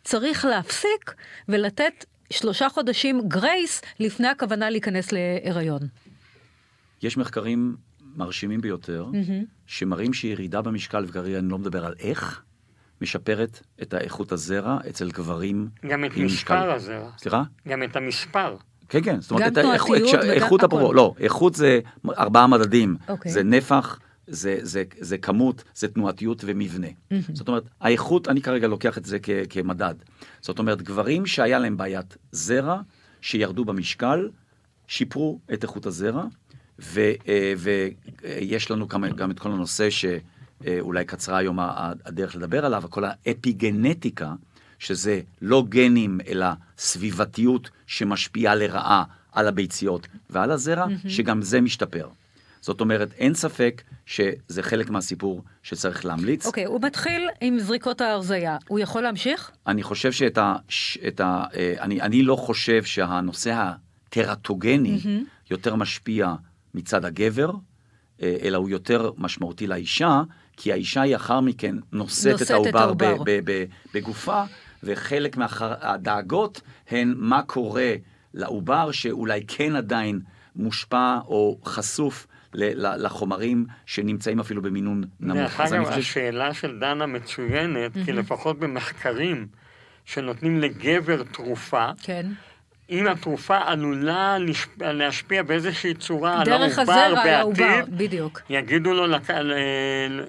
צריך 0.05 0.45
להפסיק 0.45 1.15
ולתת 1.49 2.05
שלושה 2.31 2.69
חודשים 2.69 3.29
גרייס 3.29 3.83
לפני 4.01 4.29
הכוונה 4.29 4.71
להיכנס 4.71 5.13
להיריון. 5.13 5.81
יש 7.03 7.17
מחקרים 7.17 7.77
מרשימים 8.17 8.61
ביותר, 8.61 9.07
שמראים 9.67 10.13
שירידה 10.13 10.63
במשקל, 10.63 11.05
וכרגע 11.09 11.39
אני 11.39 11.49
לא 11.49 11.59
מדבר 11.59 11.87
על 11.87 11.95
איך, 11.99 12.43
משפרת 13.03 13.61
את 13.83 13.95
האיכות 13.95 14.33
הזרע 14.33 14.79
אצל 14.89 15.11
גברים 15.11 15.69
גם 15.89 16.05
את 16.05 16.11
מספר 16.11 16.25
משקל- 16.25 16.71
הזרע. 16.71 17.11
סליחה? 17.19 17.43
גם 17.69 17.83
את 17.83 17.97
המספר. 17.97 18.57
כן, 18.89 19.03
כן. 19.03 19.21
זאת 19.21 19.31
אומרת, 19.31 19.45
גם 19.45 19.53
את 19.53 19.57
האיכות- 19.59 19.97
תנועתיות 19.99 20.25
וגם 20.25 20.31
איכות 20.35 20.63
הכל. 20.63 20.77
הפרו... 20.77 20.93
לא, 20.93 21.15
איכות 21.19 21.55
זה 21.55 21.81
ארבעה 22.19 22.47
מדדים. 22.47 22.97
אוקיי. 23.09 23.33
זה 23.33 23.43
נפח, 23.43 23.99
זה, 24.27 24.59
זה, 24.63 24.85
זה 25.01 25.19
כמות, 25.19 25.65
זה 25.75 25.89
תנועתיות 25.89 26.43
ומבנה. 26.47 26.87
זאת 27.33 27.49
אומרת, 27.49 27.63
האיכות, 27.81 28.29
אני 28.29 28.43
כרגע 28.43 28.67
לוקח 28.67 28.99
את 28.99 29.05
זה 29.05 29.19
כ, 29.23 29.31
כמדד. 29.51 29.95
זאת 30.41 30.59
אומרת, 30.59 30.83
גברים 30.83 31.27
שהיה 31.27 31.59
להם 31.59 31.77
בעיית 31.77 32.17
זרע, 32.33 32.81
שירדו 33.21 33.65
במשקל, 33.65 34.29
שיפרו 34.87 35.41
את 35.53 35.63
איכות 35.63 35.87
הזרע, 35.87 36.25
ויש 37.59 38.71
לנו 38.71 38.89
גם, 38.89 39.05
גם 39.17 39.31
את 39.31 39.39
כל 39.39 39.53
הנושא 39.53 39.89
שאולי 40.65 41.05
קצרה 41.05 41.39
היום 41.39 41.59
הדרך 42.05 42.37
לדבר 42.37 42.67
עליו, 42.67 42.83
כל 42.91 43.05
האפיגנטיקה, 43.05 44.33
שזה 44.79 45.21
לא 45.43 45.65
גנים, 45.69 46.19
אלא 46.29 46.47
סביבתיות 46.79 47.71
שמשפיעה 47.87 48.55
לרעה 48.55 49.05
על 49.33 49.49
הביציות 49.49 50.07
ועל 50.31 50.51
הזרע, 50.51 50.87
שגם 51.09 51.43
זה 51.43 51.61
משתפר. 51.61 52.09
זאת 52.61 52.81
אומרת, 52.81 53.13
אין 53.13 53.35
ספק 53.35 53.83
שזה 54.07 54.63
חלק 54.63 54.91
מהסיפור 54.91 55.43
שצריך 55.63 56.05
להמליץ. 56.05 56.47
אוקיי, 56.47 56.65
הוא 56.65 56.81
מתחיל 56.83 57.29
עם 57.41 57.59
זריקות 57.59 58.01
ההרזייה. 58.01 58.57
הוא 58.69 58.79
יכול 58.79 59.03
להמשיך? 59.03 59.51
אני 59.67 59.83
חושב 59.83 60.13
שאת 60.13 60.39
ה... 60.39 60.57
ש- 60.69 60.99
את 61.09 61.21
ה 61.21 61.45
אה, 61.55 61.75
אני, 61.81 62.01
אני 62.01 62.23
לא 62.23 62.37
חושב 62.37 62.85
שהנושא 62.85 63.73
הטרטוגני 64.09 65.01
יותר 65.51 65.75
משפיע 65.77 66.35
מצד 66.75 67.05
הגבר, 67.05 67.51
אה, 68.23 68.37
אלא 68.43 68.59
הוא 68.59 68.69
יותר 68.69 69.11
משמעותי 69.19 69.67
לאישה, 69.67 70.23
כי 70.63 70.73
האישה 70.73 71.01
היא 71.03 71.17
אחר 71.17 71.41
מכן 71.41 71.77
נושאת, 71.93 72.27
נושאת 72.33 72.43
את 72.43 72.47
את 72.47 72.51
העובר 72.51 72.95
ב- 72.95 73.03
העובר. 73.03 73.25
ב- 73.25 73.41
ב- 73.45 73.65
בגופה, 73.95 74.43
וחלק 74.83 75.37
מהדאגות 75.37 76.61
הן 76.91 77.15
מה 77.17 77.43
קורה 77.43 77.95
לעובר 78.35 78.91
שאולי 78.93 79.45
כן 79.49 79.77
עדיין 79.77 80.21
מושפע 80.57 81.19
או 81.27 81.59
חשוף 81.65 82.27
ל- 82.55 82.87
ל- 82.87 83.05
לחומרים 83.05 83.67
שנמצאים 83.87 84.41
אפילו 84.41 84.63
במינון 84.63 85.05
נמוך. 85.21 85.37
דרך 85.39 85.61
אגב, 85.61 85.87
השאלה 85.87 86.55
של 86.55 86.79
דנה 86.79 87.07
מצוינת, 87.07 87.93
כי 88.05 88.13
לפחות 88.13 88.59
במחקרים 88.59 89.47
שנותנים 90.05 90.61
לגבר 90.61 91.23
תרופה, 91.23 91.87
כן. 92.03 92.27
אם 92.93 93.07
התרופה 93.07 93.59
עלולה 93.65 94.37
להשפיע 94.81 95.43
באיזושהי 95.43 95.95
צורה 95.95 96.41
על 96.41 96.45
דרך 96.45 96.79
העובר 96.79 96.93
הזרע 96.93 97.05
על 97.05 97.29
העובר, 97.29 97.65
בעתיד, 97.65 97.99
בדיוק. 97.99 98.41
יגידו 98.51 98.95
לו, 98.95 99.07
לק... 99.07 99.31
ל- 99.31 100.25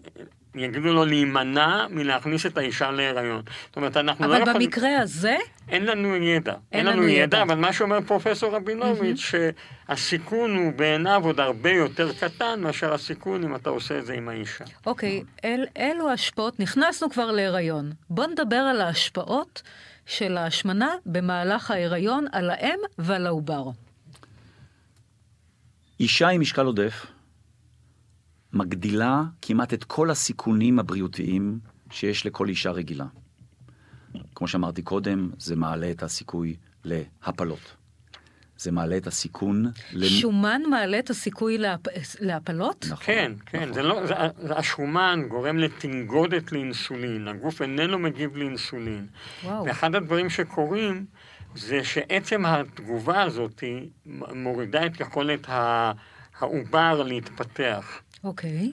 יגידו 0.56 0.94
לו 0.94 1.06
להימנע 1.06 1.86
מלהכניס 1.90 2.46
את 2.46 2.58
האישה 2.58 2.92
להיריון. 2.92 3.42
זאת 3.68 3.76
אומרת, 3.76 3.98
אנחנו 3.98 4.28
לא 4.28 4.38
אבל 4.38 4.42
יכולים... 4.42 4.60
במקרה 4.60 5.00
הזה, 5.00 5.36
אין 5.70 5.86
לנו 5.86 6.16
ידע. 6.16 6.54
אין 6.72 6.86
לנו 6.86 7.02
לנו 7.02 7.10
ידע. 7.10 7.22
ידע, 7.24 7.42
אבל 7.42 7.56
מה 7.56 7.74
שאומר 7.74 8.02
פרופסור 8.02 8.56
רבינוביץ', 8.56 9.34
שהסיכון 9.90 10.56
הוא 10.56 10.74
בעיניו 10.74 11.22
עוד 11.26 11.40
הרבה 11.40 11.70
יותר 11.72 12.14
קטן 12.14 12.60
מאשר 12.62 12.94
הסיכון 12.94 13.44
אם 13.44 13.56
אתה 13.56 13.70
עושה 13.70 13.98
את 13.98 14.06
זה 14.06 14.14
עם 14.14 14.30
האישה. 14.30 14.66
אוקיי, 14.86 15.24
אל, 15.46 15.66
אלו 15.78 16.10
השפעות, 16.12 16.60
נכנסנו 16.60 17.10
כבר 17.10 17.32
להיריון. 17.32 17.92
בוא 18.10 18.26
נדבר 18.28 18.56
על 18.56 18.82
ההשפעות 18.82 19.62
של 20.06 20.38
ההשמנה 20.38 20.90
במהלך 21.06 21.72
ההיריון 21.72 22.26
על 22.32 22.50
האם 22.50 22.80
ועל 22.98 23.28
העובר. 23.28 23.70
אישה 26.00 26.28
עם 26.30 26.42
משקל 26.42 26.66
עודף 26.66 27.06
מגדילה 28.54 29.24
כמעט 29.42 29.74
את 29.74 29.84
כל 29.84 30.10
הסיכונים 30.12 30.80
הבריאותיים 30.80 31.60
שיש 31.92 32.26
לכל 32.26 32.50
אישה 32.50 32.72
רגילה. 32.72 33.06
כמו 34.36 34.48
שאמרתי 34.48 34.82
קודם, 34.82 35.30
זה 35.38 35.56
מעלה 35.56 35.92
את 35.92 36.04
הסיכוי 36.04 36.56
להפלות. 36.84 37.83
זה 38.58 38.72
מעלה 38.72 38.98
את 38.98 39.08
הסיכון... 39.08 39.66
למ- 39.94 40.06
שומן 40.08 40.62
מעלה 40.70 41.00
את 41.00 41.10
הסיכוי 41.10 41.58
להפ... 41.58 41.80
להפלות? 42.20 42.86
נכון, 42.90 43.06
כן, 43.06 43.32
כן, 43.46 43.60
נכון. 43.62 43.74
זה 43.74 43.82
לא, 43.84 44.06
זה, 44.06 44.14
זה- 44.48 44.58
השומן 44.58 45.20
גורם 45.30 45.58
לתנגודת 45.58 46.52
לאינסולין, 46.52 47.28
הגוף 47.28 47.62
איננו 47.62 48.00
מגיב 48.00 48.38
לאינסולין. 48.38 49.06
וואו. 49.44 49.66
ואחד 49.66 49.96
הדברים 49.96 50.30
שקורים 50.30 51.06
זה 51.56 51.84
שעצם 51.84 52.46
התגובה 52.46 53.22
הזאת 53.22 53.64
מורידה 54.36 54.86
את 54.86 55.00
יכולת 55.00 55.48
העובר 56.40 57.04
להתפתח. 57.04 58.00
אוקיי. 58.24 58.72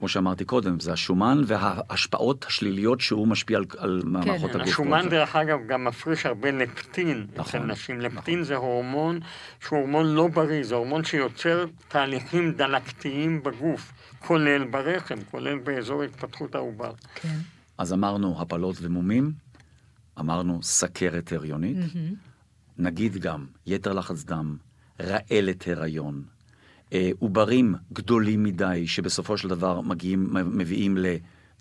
כמו 0.00 0.08
שאמרתי 0.08 0.44
קודם, 0.44 0.80
זה 0.80 0.92
השומן 0.92 1.42
וההשפעות 1.46 2.44
השליליות 2.48 3.00
שהוא 3.00 3.28
משפיע 3.28 3.58
על, 3.58 3.64
על 3.78 4.02
מערכות 4.04 4.54
הגוף. 4.54 4.68
השומן, 4.68 5.08
דרך 5.08 5.36
אגב, 5.36 5.58
גם 5.66 5.84
מפריש 5.84 6.26
הרבה 6.26 6.50
לפטין 6.50 7.26
אצל 7.32 7.40
נכון, 7.40 7.70
נשים. 7.70 8.00
לפטין 8.00 8.42
זה 8.42 8.56
הורמון 8.56 9.20
שהוא 9.60 9.78
הורמון 9.78 10.06
לא 10.06 10.28
בריא, 10.28 10.62
זה 10.62 10.74
הורמון 10.74 11.04
שיוצר 11.04 11.64
תהליכים 11.88 12.52
דלקתיים 12.52 13.42
בגוף, 13.42 13.92
כולל 14.18 14.64
ברחם, 14.64 15.18
כולל 15.30 15.58
באזור 15.58 16.02
התפתחות 16.02 16.54
העובר. 16.54 16.92
כן. 17.14 17.38
אז 17.78 17.92
אמרנו 17.92 18.40
הפלות 18.40 18.76
ומומים, 18.80 19.32
אמרנו 20.20 20.62
סכרת 20.62 21.32
הריונית, 21.32 21.76
נגיד 22.78 23.16
גם 23.16 23.46
יתר 23.66 23.92
לחץ 23.92 24.24
דם, 24.24 24.56
רעלת 25.00 25.68
הריון, 25.68 26.22
עוברים 27.18 27.74
גדולים 27.92 28.42
מדי 28.42 28.86
שבסופו 28.86 29.36
של 29.38 29.48
דבר 29.48 29.80
מגיעים, 29.80 30.28
מביאים 30.32 30.98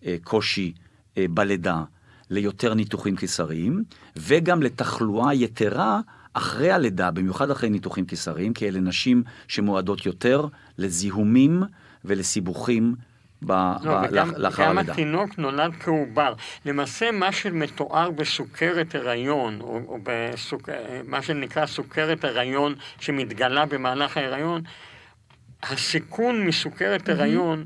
לקושי 0.04 0.74
אה, 1.18 1.26
בלידה, 1.30 1.84
ליותר 2.30 2.74
ניתוחים 2.74 3.16
קיסריים, 3.16 3.84
וגם 4.16 4.64
לתחלואה 4.64 5.34
יתרה 5.34 6.00
אחרי 6.34 6.72
הלידה, 6.72 7.12
במיוחד 7.12 7.52
אחרי 7.52 7.70
ניתוחים 7.70 8.06
קיסריים, 8.06 8.54
כי 8.54 8.68
אלה 8.68 8.80
נשים 8.80 9.24
שמועדות 9.48 10.06
יותר 10.06 10.46
לזיהומים 10.78 11.64
ולסיבוכים 12.06 12.96
ב, 13.42 13.52
לא, 13.52 14.02
ב, 14.02 14.04
וגם, 14.10 14.30
לאח- 14.32 14.38
לאחר 14.38 14.64
גם 14.66 14.78
הלידה. 14.78 14.94
התינוק 14.94 15.38
נולד 15.38 15.72
כעובר. 15.80 16.34
למעשה, 16.66 17.12
מה 17.12 17.32
שמתואר 17.32 18.12
בסוכרת 18.12 18.96
הריון, 18.96 19.62
או, 19.62 19.82
או 19.88 19.98
בסוכ... 20.04 20.62
מה 21.08 21.22
שנקרא 21.22 21.66
סוכרת 21.66 22.24
הריון 22.26 22.76
שמתגלה 23.00 23.66
במהלך 23.66 24.18
ההריון, 24.18 24.62
הסיכון 25.64 26.46
מסוכרת 26.46 27.10
הריון 27.10 27.66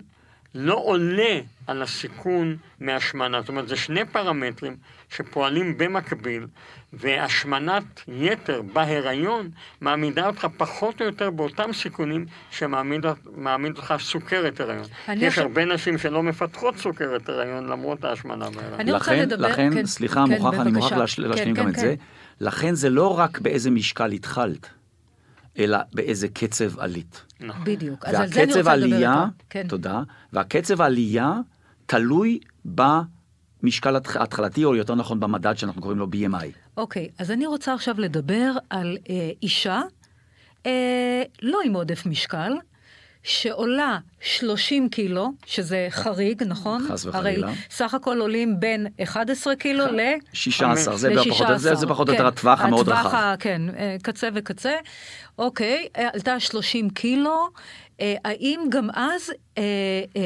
לא 0.55 0.81
עולה 0.85 1.39
על 1.67 1.81
הסיכון 1.81 2.57
מהשמנה. 2.79 3.39
זאת 3.41 3.49
אומרת, 3.49 3.67
זה 3.67 3.75
שני 3.75 4.05
פרמטרים 4.05 4.75
שפועלים 5.09 5.77
במקביל, 5.77 6.47
והשמנת 6.93 7.83
יתר 8.07 8.61
בהיריון 8.73 9.49
מעמידה 9.81 10.27
אותך 10.27 10.47
פחות 10.57 11.01
או 11.01 11.05
יותר 11.05 11.29
באותם 11.29 11.73
סיכונים 11.73 12.25
שמעמיד 12.51 13.05
מעמיד 13.35 13.77
אותך 13.77 13.93
סוכרת 13.99 14.59
הריון. 14.59 14.83
אני 15.07 15.19
יש 15.25 15.27
עכשיו- 15.27 15.43
הרבה 15.43 15.65
נשים 15.65 15.97
שלא 15.97 16.23
מפתחות 16.23 16.77
סוכרת 16.77 17.29
הריון 17.29 17.67
למרות 17.67 18.03
ההשמנה 18.05 18.49
בהיריון. 18.49 18.79
אני 18.79 18.91
רוצה 18.91 19.11
לכן, 19.11 19.19
לדבר- 19.29 19.47
לכן, 19.47 19.73
כן, 19.73 19.85
סליחה, 19.85 20.23
כן, 20.27 20.31
מוכרח, 20.33 20.59
אני 20.59 20.71
מוכרח 20.71 20.91
להשלים 20.93 21.33
כן, 21.35 21.53
גם 21.53 21.63
כן, 21.63 21.69
את 21.69 21.75
כן. 21.75 21.81
זה. 21.81 21.95
לכן 22.41 22.75
זה 22.75 22.89
לא 22.89 23.19
רק 23.19 23.39
באיזה 23.39 23.71
משקל 23.71 24.11
התחלת, 24.11 24.69
אלא 25.59 25.77
באיזה 25.93 26.27
קצב 26.27 26.79
עלית. 26.79 27.21
נכון. 27.39 27.63
בדיוק. 27.65 28.05
אז 28.05 28.15
על 28.15 28.27
זה 28.27 28.43
אני 28.43 28.53
רוצה 28.53 28.75
לדבר 28.75 28.97
איתו. 28.97 29.09
כן. 29.49 29.67
תודה, 29.67 30.01
והקצב 30.33 30.81
העלייה 30.81 31.33
תלוי 31.85 32.39
במשקל 32.65 33.95
התח- 33.95 34.17
ההתחלתי, 34.17 34.63
או 34.65 34.75
יותר 34.75 34.95
נכון 34.95 35.19
במדד 35.19 35.57
שאנחנו 35.57 35.81
קוראים 35.81 35.99
לו 35.99 36.07
BMI. 36.07 36.45
אוקיי, 36.77 37.09
אז 37.19 37.31
אני 37.31 37.45
רוצה 37.45 37.73
עכשיו 37.73 37.95
לדבר 37.99 38.51
על 38.69 38.97
אה, 39.09 39.31
אישה, 39.43 39.81
אה, 40.65 41.23
לא 41.41 41.59
עם 41.65 41.73
עודף 41.73 42.05
משקל, 42.05 42.53
שעולה 43.23 43.97
30 44.21 44.89
קילו, 44.89 45.31
שזה 45.45 45.87
חריג, 45.89 46.43
נכון? 46.43 46.85
חס 46.89 47.05
וחלילה. 47.05 47.47
הרי 47.47 47.55
סך 47.69 47.93
הכל 47.93 48.19
עולים 48.19 48.59
בין 48.59 48.87
11 49.03 49.55
קילו 49.55 49.85
ל... 49.85 49.99
16, 50.33 50.97
זה 50.97 51.09
ל- 51.09 51.29
פחות, 51.29 51.47
זה, 51.55 51.75
זה 51.75 51.87
פחות 51.87 52.07
או 52.07 52.13
יותר 52.13 52.23
כן, 52.23 52.27
הטווח 52.27 52.61
המאוד 52.61 52.89
הטווח 52.89 53.05
רחב. 53.05 53.15
ה- 53.17 53.35
כן, 53.39 53.61
אה, 53.77 53.95
קצה 54.03 54.29
וקצה. 54.33 54.73
אוקיי, 55.37 55.87
אה, 55.97 56.09
עלתה 56.13 56.39
30 56.39 56.89
קילו. 56.89 57.49
אה, 58.01 58.15
האם 58.25 58.59
גם 58.69 58.87
אז 58.93 59.31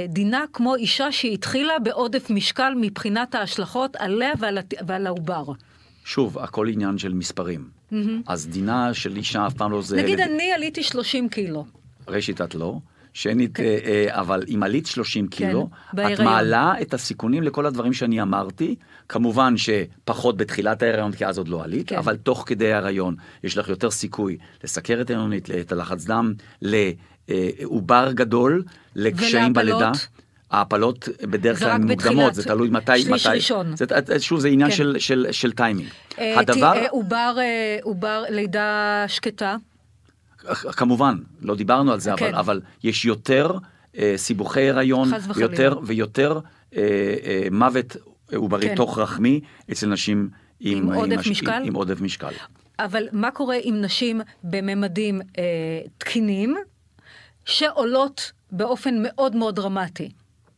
דינה 0.10 0.46
כמו 0.54 0.76
אישה 0.76 1.12
שהתחילה 1.12 1.80
בעודף 1.80 2.30
משקל 2.30 2.74
מבחינת 2.82 3.36
ההשלכות 3.36 3.96
עליה 3.96 4.32
ועל, 4.40 4.58
ועל 4.88 5.08
העובר? 5.08 5.44
שוב, 6.06 6.40
הכל 6.40 6.68
עניין 6.68 6.98
של 6.98 7.14
מספרים. 7.14 7.68
אז 8.28 8.48
דינה 8.48 8.94
של 8.94 9.16
אישה 9.18 9.48
אף 9.48 9.54
פעם 9.54 9.72
לא 9.72 9.82
זה... 9.82 9.98
נגיד 9.98 10.20
אני 10.20 10.52
עליתי 10.52 10.84
30 10.84 11.30
קילו. 11.30 11.66
ראשית 12.08 12.41
את 12.41 12.56
לא. 12.56 12.80
שנית, 13.13 13.58
כן. 13.58 13.63
אה, 13.63 13.78
אה, 13.86 14.20
אבל 14.20 14.43
אם 14.56 14.63
עלית 14.63 14.86
30 14.86 15.28
קילו, 15.28 15.70
את 15.89 15.96
בהיריון. 15.96 16.26
מעלה 16.26 16.74
את 16.82 16.93
הסיכונים 16.93 17.43
לכל 17.43 17.65
הדברים 17.65 17.93
שאני 17.93 18.22
אמרתי. 18.22 18.76
כמובן 19.10 19.54
שפחות 19.58 20.38
בתחילת 20.38 20.84
ההיריון, 20.84 21.12
כי 21.12 21.26
אז 21.26 21.38
עוד 21.38 21.48
לא 21.48 21.63
עלית, 21.63 21.89
כן. 21.89 21.98
אבל 21.98 22.15
תוך 22.15 22.43
כדי 22.46 22.74
ההיריון 22.74 23.15
יש 23.43 23.58
לך 23.58 23.70
יותר 23.70 23.91
סיכוי 23.91 24.38
לסכרת 24.63 25.10
הריונית, 25.10 25.50
ללחץ 25.72 26.06
דם, 26.06 26.34
לעובר 26.62 28.12
גדול, 28.12 28.63
לקשיים 28.96 29.54
ולהפלות? 29.56 29.82
בלידה. 29.82 29.91
ההפלות 30.52 31.10
בדרך 31.22 31.60
כלל 31.60 31.78
מוקדמות, 31.78 32.36
זה 32.36 32.43
תלוי 32.43 32.70
מתי, 32.70 33.00
שליש 33.00 33.28
מתי. 33.28 33.36
ראשון. 33.36 33.76
זה, 33.76 34.20
שוב, 34.20 34.39
זה 34.39 34.48
עניין 34.48 34.70
כן. 34.70 34.76
של, 34.76 34.96
של, 35.00 35.28
של 35.32 35.52
טיימינג. 35.52 35.89
אה, 36.20 36.39
הדבר, 36.39 36.74
אה, 36.76 36.89
עובר, 36.89 37.36
אה, 37.38 37.78
עובר, 37.84 38.24
לידה 38.30 39.06
שקטה. 39.08 39.56
כמובן, 40.78 41.17
לא 41.41 41.56
דיברנו 41.56 41.91
על 41.91 42.00
זה, 42.00 42.12
כן. 42.17 42.26
אבל, 42.26 42.36
אבל 42.36 42.62
יש 42.84 43.06
יותר 43.06 43.52
אה, 43.97 44.13
סיבוכי 44.17 44.69
הריון. 44.69 45.10
ויותר, 45.36 45.80
ויותר 45.84 46.39
אה, 46.76 46.82
אה, 47.23 47.47
מוות 47.52 47.95
עוברי 48.36 48.69
כן. 48.69 48.76
תוך 48.76 48.97
רחמי 48.97 49.41
אצל 49.71 49.88
נשים 49.88 50.30
עם, 50.60 50.78
עם 50.78 50.93
עודף 50.93 51.19
הש- 51.19 51.28
משקל? 51.28 51.52
עם, 51.52 51.63
עם 51.63 51.73
עודף 51.76 52.02
משקל. 52.02 52.32
אבל 52.80 53.04
מה 53.12 53.32
קורה 53.32 53.56
עם 53.63 53.82
נשים 53.82 54.21
בממדים 54.43 55.21
אה, 55.38 55.43
תקינים, 55.97 56.56
שעולות 57.45 58.32
באופן 58.52 58.95
מאוד 59.04 59.36
מאוד 59.36 59.56
דרמטי 59.56 60.10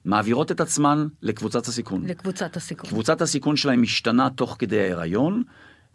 מעבירות 0.05 0.51
את 0.51 0.61
עצמן 0.61 1.07
לקבוצת 1.21 1.67
הסיכון. 1.67 2.05
לקבוצת 2.05 2.55
הסיכון? 2.57 2.89
קבוצת 2.89 3.21
הסיכון 3.21 3.55
שלהם 3.55 3.81
משתנה 3.81 4.29
תוך 4.29 4.55
כדי 4.59 4.79
ההיריון, 4.79 5.43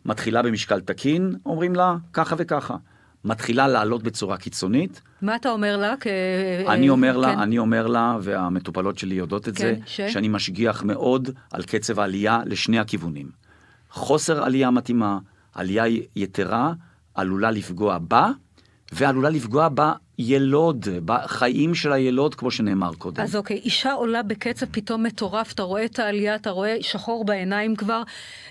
מתחילה 0.05 0.43
במשקל 0.43 0.81
תקין, 0.81 1.35
אומרים 1.47 1.75
לה 1.75 1.97
ככה 2.13 2.37
וככה. 2.39 2.77
מתחילה 3.25 3.69
לעלות 3.69 4.03
בצורה 4.03 4.37
קיצונית, 4.37 5.01
מה 5.23 5.37
אתה 5.37 5.51
אומר 5.51 5.77
לה? 5.77 5.95
כ... 6.01 6.07
אני 6.69 6.89
אומר 6.89 7.17
לה, 7.17 7.35
כן. 7.35 7.39
אני 7.39 7.59
אומר 7.59 7.87
לה, 7.87 8.19
והמטופלות 8.23 8.99
שלי 8.99 9.15
יודעות 9.15 9.49
את 9.49 9.59
כן, 9.59 9.65
זה, 9.65 9.75
ש? 9.87 10.01
שאני 10.01 10.29
משגיח 10.29 10.83
מאוד 10.83 11.31
על 11.53 11.63
קצב 11.63 12.01
העלייה 12.01 12.41
לשני 12.47 12.79
הכיוונים. 12.79 13.29
חוסר 13.91 14.45
עלייה 14.45 14.71
מתאימה, 14.71 15.19
עלייה 15.55 15.85
יתרה, 16.17 16.73
עלולה 17.15 17.51
לפגוע 17.51 17.99
בה, 17.99 18.31
ועלולה 18.93 19.31
לפגוע 19.31 19.69
בילוד, 19.69 20.89
בחיים 21.05 21.75
של 21.75 21.93
הילוד, 21.93 22.35
כמו 22.35 22.51
שנאמר 22.51 22.95
קודם. 22.95 23.23
אז 23.23 23.37
אוקיי, 23.37 23.57
אישה 23.57 23.93
עולה 23.93 24.23
בקצב 24.23 24.67
פתאום 24.71 25.03
מטורף, 25.03 25.53
אתה 25.53 25.63
רואה 25.63 25.85
את 25.85 25.99
העלייה, 25.99 26.35
אתה 26.35 26.51
רואה 26.51 26.77
שחור 26.81 27.25
בעיניים 27.25 27.77
כבר. 27.77 28.03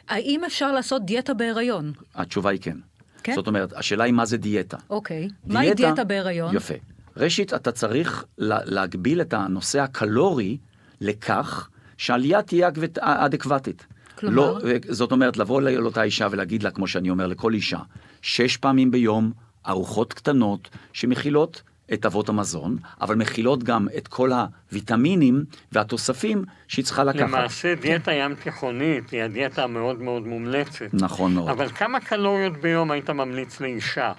האם 0.09 0.43
אפשר 0.43 0.71
לעשות 0.71 1.05
דיאטה 1.05 1.33
בהיריון? 1.33 1.93
התשובה 2.15 2.49
היא 2.49 2.59
כן. 2.61 2.77
כן? 3.23 3.35
זאת 3.35 3.47
אומרת, 3.47 3.73
השאלה 3.73 4.03
היא 4.03 4.13
מה 4.13 4.25
זה 4.25 4.37
דיאטה. 4.37 4.77
אוקיי. 4.89 5.29
מהי 5.45 5.73
דיאטה 5.73 6.03
בהיריון? 6.03 6.55
יפה. 6.55 6.73
ראשית, 7.17 7.53
אתה 7.53 7.71
צריך 7.71 8.25
לה, 8.37 8.59
להגביל 8.65 9.21
את 9.21 9.33
הנושא 9.33 9.79
הקלורי 9.79 10.57
לכך 11.01 11.69
שהעלייה 11.97 12.41
תהיה 12.41 12.67
אגב- 12.67 12.83
אדקוותית. 12.99 13.85
כלומר? 14.19 14.35
לא, 14.35 14.59
זאת 14.89 15.11
אומרת, 15.11 15.37
לבוא 15.37 15.61
לאותה 15.61 16.03
אישה 16.03 16.27
ולהגיד 16.31 16.63
לה, 16.63 16.71
כמו 16.71 16.87
שאני 16.87 17.09
אומר 17.09 17.27
לכל 17.27 17.53
אישה, 17.53 17.79
שש 18.21 18.57
פעמים 18.57 18.91
ביום, 18.91 19.31
ארוחות 19.67 20.13
קטנות 20.13 20.69
שמכילות 20.93 21.61
את 21.93 22.05
אבות 22.05 22.29
המזון, 22.29 22.77
אבל 23.01 23.15
מכילות 23.15 23.63
גם 23.63 23.87
את 23.97 24.07
כל 24.07 24.31
הוויטמינים 24.31 25.43
והתוספים 25.71 26.43
שהיא 26.67 26.85
צריכה 26.85 27.03
לקחת. 27.03 27.19
למעשה 27.21 27.75
דיאטה 27.75 28.11
ים 28.13 28.35
תיכונית 28.35 29.09
היא 29.11 29.21
הדיאטה 29.23 29.63
המאוד 29.63 30.01
מאוד 30.01 30.27
מומלצת. 30.27 30.85
נכון 30.93 31.33
מאוד. 31.33 31.49
אבל 31.49 31.69
כמה 31.69 31.99
קלוריות 31.99 32.53
ביום 32.57 32.91
היית 32.91 33.09
ממליץ 33.09 33.61
לאישה? 33.61 34.11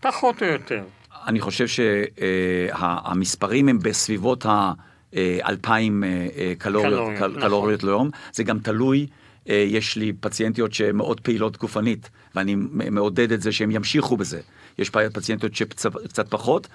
פחות 0.00 0.42
או 0.42 0.46
יותר. 0.48 0.84
אני 1.26 1.40
חושב 1.40 1.66
שהמספרים 2.68 3.68
הם 3.68 3.78
בסביבות 3.78 4.46
ה-2,000 4.46 5.16
קלוריות, 6.58 6.58
קלוריות, 6.58 7.18
קל- 7.18 7.26
נכון. 7.28 7.40
קלוריות 7.40 7.82
ליום. 7.82 8.10
זה 8.32 8.44
גם 8.44 8.58
תלוי, 8.58 9.00
אה, 9.00 9.08
יש 9.48 9.96
לי 9.96 10.12
פציינטיות 10.12 10.72
שמאוד 10.72 11.20
פעילות 11.20 11.56
גופנית, 11.56 12.10
ואני 12.34 12.54
מעודד 12.90 13.32
את 13.32 13.42
זה 13.42 13.52
שהם 13.52 13.70
ימשיכו 13.70 14.16
בזה. 14.16 14.40
יש 14.78 14.90
פציינטיות 14.90 15.54
שקצת 15.54 16.28
פחות. 16.30 16.68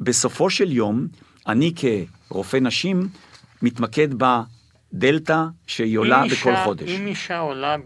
בסופו 0.00 0.50
של 0.50 0.72
יום, 0.72 1.06
אני 1.46 1.72
כרופא 2.28 2.56
נשים 2.56 3.08
מתמקד 3.62 4.08
בדלתא 4.92 5.44
שהיא 5.66 5.98
עולה 5.98 6.22
אם 6.22 6.28
בכל 6.28 6.50
אישה- 6.50 6.64
חודש. 6.64 6.90
אם 6.90 7.06
אישה 7.06 7.38
עולה 7.38 7.76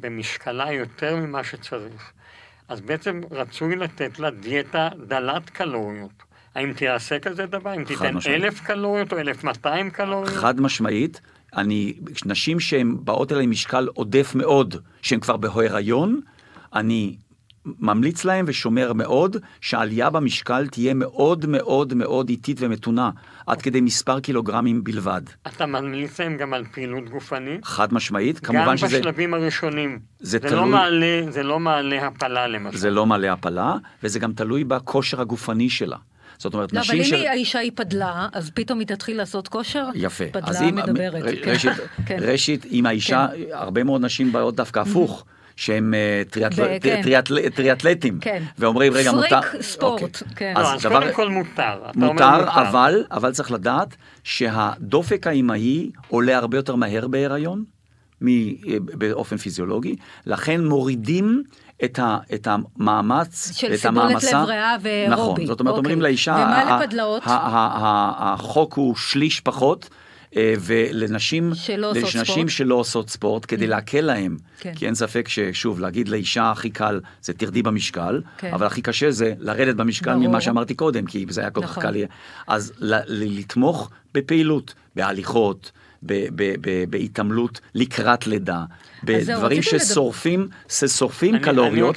במשקלה 0.00 0.72
יותר 0.72 1.16
ממה 1.16 1.44
שצריך, 1.44 2.12
אז 2.68 2.80
בעצם 2.80 3.20
רצוי 3.30 3.76
לתת 3.76 4.18
לה 4.18 4.30
דיאטה 4.30 4.88
דלת 5.06 5.50
קלוריות. 5.50 6.10
האם 6.54 6.72
תעשה 6.72 7.18
כזה 7.18 7.46
דבר? 7.46 7.74
אם 7.74 7.84
תיתן 7.84 8.14
משמעית. 8.14 8.42
אלף 8.44 8.60
קלוריות 8.60 9.12
או 9.12 9.18
אלף 9.18 9.44
מאתיים 9.44 9.90
קלוריות? 9.90 10.28
חד 10.34 10.60
משמעית, 10.60 11.20
אני, 11.56 11.94
נשים 12.26 12.60
שהן 12.60 12.96
באות 13.00 13.32
אליי 13.32 13.46
משקל 13.46 13.88
עודף 13.94 14.32
מאוד, 14.34 14.74
שהן 15.02 15.20
כבר 15.20 15.36
בהיריון, 15.36 16.20
אני 16.74 17.16
ממליץ 17.80 18.24
להם 18.24 18.44
ושומר 18.48 18.92
מאוד 18.92 19.36
שהעלייה 19.60 20.10
במשקל 20.10 20.66
תהיה 20.66 20.94
מאוד 20.94 21.46
מאוד 21.46 21.94
מאוד 21.94 22.28
איטית 22.28 22.56
ומתונה, 22.60 23.10
עד 23.46 23.62
כדי 23.62 23.80
מספר 23.80 24.20
קילוגרמים 24.20 24.84
בלבד. 24.84 25.22
אתה 25.46 25.66
ממליץ 25.66 26.20
להם 26.20 26.36
גם 26.36 26.54
על 26.54 26.64
פעילות 26.72 27.08
גופנית? 27.08 27.64
חד 27.64 27.94
משמעית, 27.94 28.40
גם 28.40 28.54
כמובן 28.54 28.76
שזה 28.76 28.98
בשלבים 29.00 29.34
הראשונים. 29.34 29.98
זה 30.20 30.30
זה, 30.30 30.38
תלוי- 30.40 30.54
לא 30.54 30.66
מעלה, 30.66 31.22
זה 31.30 31.42
לא 31.42 31.60
מעלה 31.60 32.06
הפלה 32.06 32.46
למשל. 32.46 32.78
זה 32.78 32.90
לא 32.90 33.06
מלא 33.06 33.26
הפלה, 33.26 33.76
וזה 34.02 34.18
גם 34.18 34.32
תלוי 34.32 34.64
בכושר 34.64 35.20
הגופני 35.20 35.70
שלה. 35.70 35.96
זאת 36.38 36.54
אומרת, 36.54 36.72
לא, 36.72 36.78
אבל 36.80 36.86
נשים 36.88 36.98
אם 36.98 37.04
של... 37.04 37.14
היא- 37.16 37.28
האישה 37.28 37.58
היא 37.58 37.70
פדלה, 37.74 38.28
אז 38.32 38.50
פתאום 38.54 38.78
היא 38.78 38.86
תתחיל 38.88 39.16
לעשות 39.16 39.48
כושר? 39.48 39.84
יפה. 39.94 40.24
אז 40.24 40.30
פדלה 40.56 40.68
אם, 40.68 40.74
מדברת. 40.74 41.22
כן. 41.42 41.50
ראשית, 41.50 41.72
כן. 42.06 42.16
ראשית, 42.20 42.66
אם 42.70 42.86
האישה, 42.86 43.26
הרבה 43.52 43.84
מאוד 43.84 44.04
נשים 44.04 44.32
באות 44.32 44.56
דווקא 44.56 44.80
הפוך. 44.80 45.24
שהם 45.56 45.94
אה, 45.94 46.22
כן. 46.30 46.40
טריאטל- 47.02 47.48
טריאטלטים, 47.54 48.18
כן. 48.20 48.42
ואומרים 48.58 48.92
רגע 48.92 49.10
פריק 49.12 49.32
מותר, 49.32 49.60
ספורט, 49.62 50.02
אוקיי. 50.02 50.28
כן. 50.36 50.52
לא, 50.56 50.60
אז 50.68 50.76
אז 50.76 50.82
דבר, 50.82 51.00
קודם 51.00 51.14
כל 51.14 51.28
מותר. 51.28 51.82
מותר, 51.94 52.44
אבל, 52.48 53.04
אבל 53.10 53.32
צריך 53.32 53.52
לדעת 53.52 53.96
שהדופק 54.24 55.26
האימהי 55.26 55.90
עולה 56.08 56.36
הרבה 56.36 56.58
יותר 56.58 56.74
מהר 56.74 57.08
בהיריון, 57.08 57.64
מ- 58.20 58.28
אה, 58.28 58.76
באופן 58.80 59.36
פיזיולוגי, 59.36 59.96
לכן 60.26 60.64
מורידים 60.64 61.42
את, 61.84 61.98
ה, 61.98 62.18
את 62.34 62.48
המאמץ, 62.50 63.52
של 63.56 63.72
את 63.74 63.78
סיבולת 63.78 64.06
המעמסה. 64.06 64.42
לב 64.42 64.48
ריאה 64.48 64.76
ואירובי. 64.82 65.22
נכון, 65.22 65.46
זאת 65.46 65.60
אומרת, 65.60 65.72
אוקיי. 65.72 65.78
אומרים 65.78 66.02
לאישה, 66.02 66.32
ומה 66.32 66.80
לפדלאות? 66.82 67.22
החוק 67.26 68.74
הוא 68.74 68.96
שליש 68.96 69.40
פחות. 69.40 69.88
אה, 70.36 70.54
ולנשים, 70.60 71.54
שלא 71.54 71.90
עושות 71.90 72.14
לנשים 72.14 72.24
ספורט. 72.24 72.48
שלא 72.48 72.74
עושות 72.74 73.10
ספורט, 73.10 73.44
כדי 73.48 73.66
להקל 73.66 74.00
להם, 74.00 74.36
כן. 74.60 74.74
כי 74.74 74.86
אין 74.86 74.94
ספק 74.94 75.28
ששוב, 75.28 75.80
להגיד 75.80 76.08
לאישה 76.08 76.50
הכי 76.50 76.70
קל 76.70 77.00
זה 77.22 77.32
תרדי 77.32 77.62
במשקל, 77.62 78.20
כן. 78.38 78.52
אבל 78.52 78.66
הכי 78.66 78.82
קשה 78.82 79.10
זה 79.10 79.34
לרדת 79.38 79.76
במשקל 79.76 80.14
ברור. 80.14 80.28
ממה 80.28 80.40
שאמרתי 80.40 80.74
קודם, 80.74 81.06
כי 81.06 81.26
זה 81.28 81.40
היה 81.40 81.50
כל 81.50 81.62
כך 81.62 81.70
נכון. 81.70 81.82
קל 81.82 81.90
לי. 81.90 82.06
אז 82.46 82.72
לתמוך 83.08 83.90
בפעילות, 84.14 84.74
בהליכות, 84.96 85.72
בהתעמלות 86.90 87.60
לקראת 87.74 88.26
לידה, 88.26 88.64
בדברים 89.04 89.62
ששורפים, 89.62 90.48
ששורפים 90.68 91.38
קלוריות, 91.38 91.96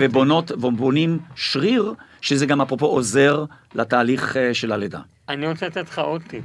ובונות, 0.00 0.50
ובונים 0.50 1.18
שריר, 1.34 1.94
שזה 2.20 2.46
גם 2.46 2.60
אפרופו 2.60 2.86
עוזר 2.86 3.44
לתהליך 3.74 4.36
אה, 4.36 4.54
של 4.54 4.72
הלידה. 4.72 5.00
אני 5.28 5.46
רוצה 5.46 5.66
לתת 5.66 5.88
לך 5.88 5.98
עוד 5.98 6.22
טיפ. 6.28 6.44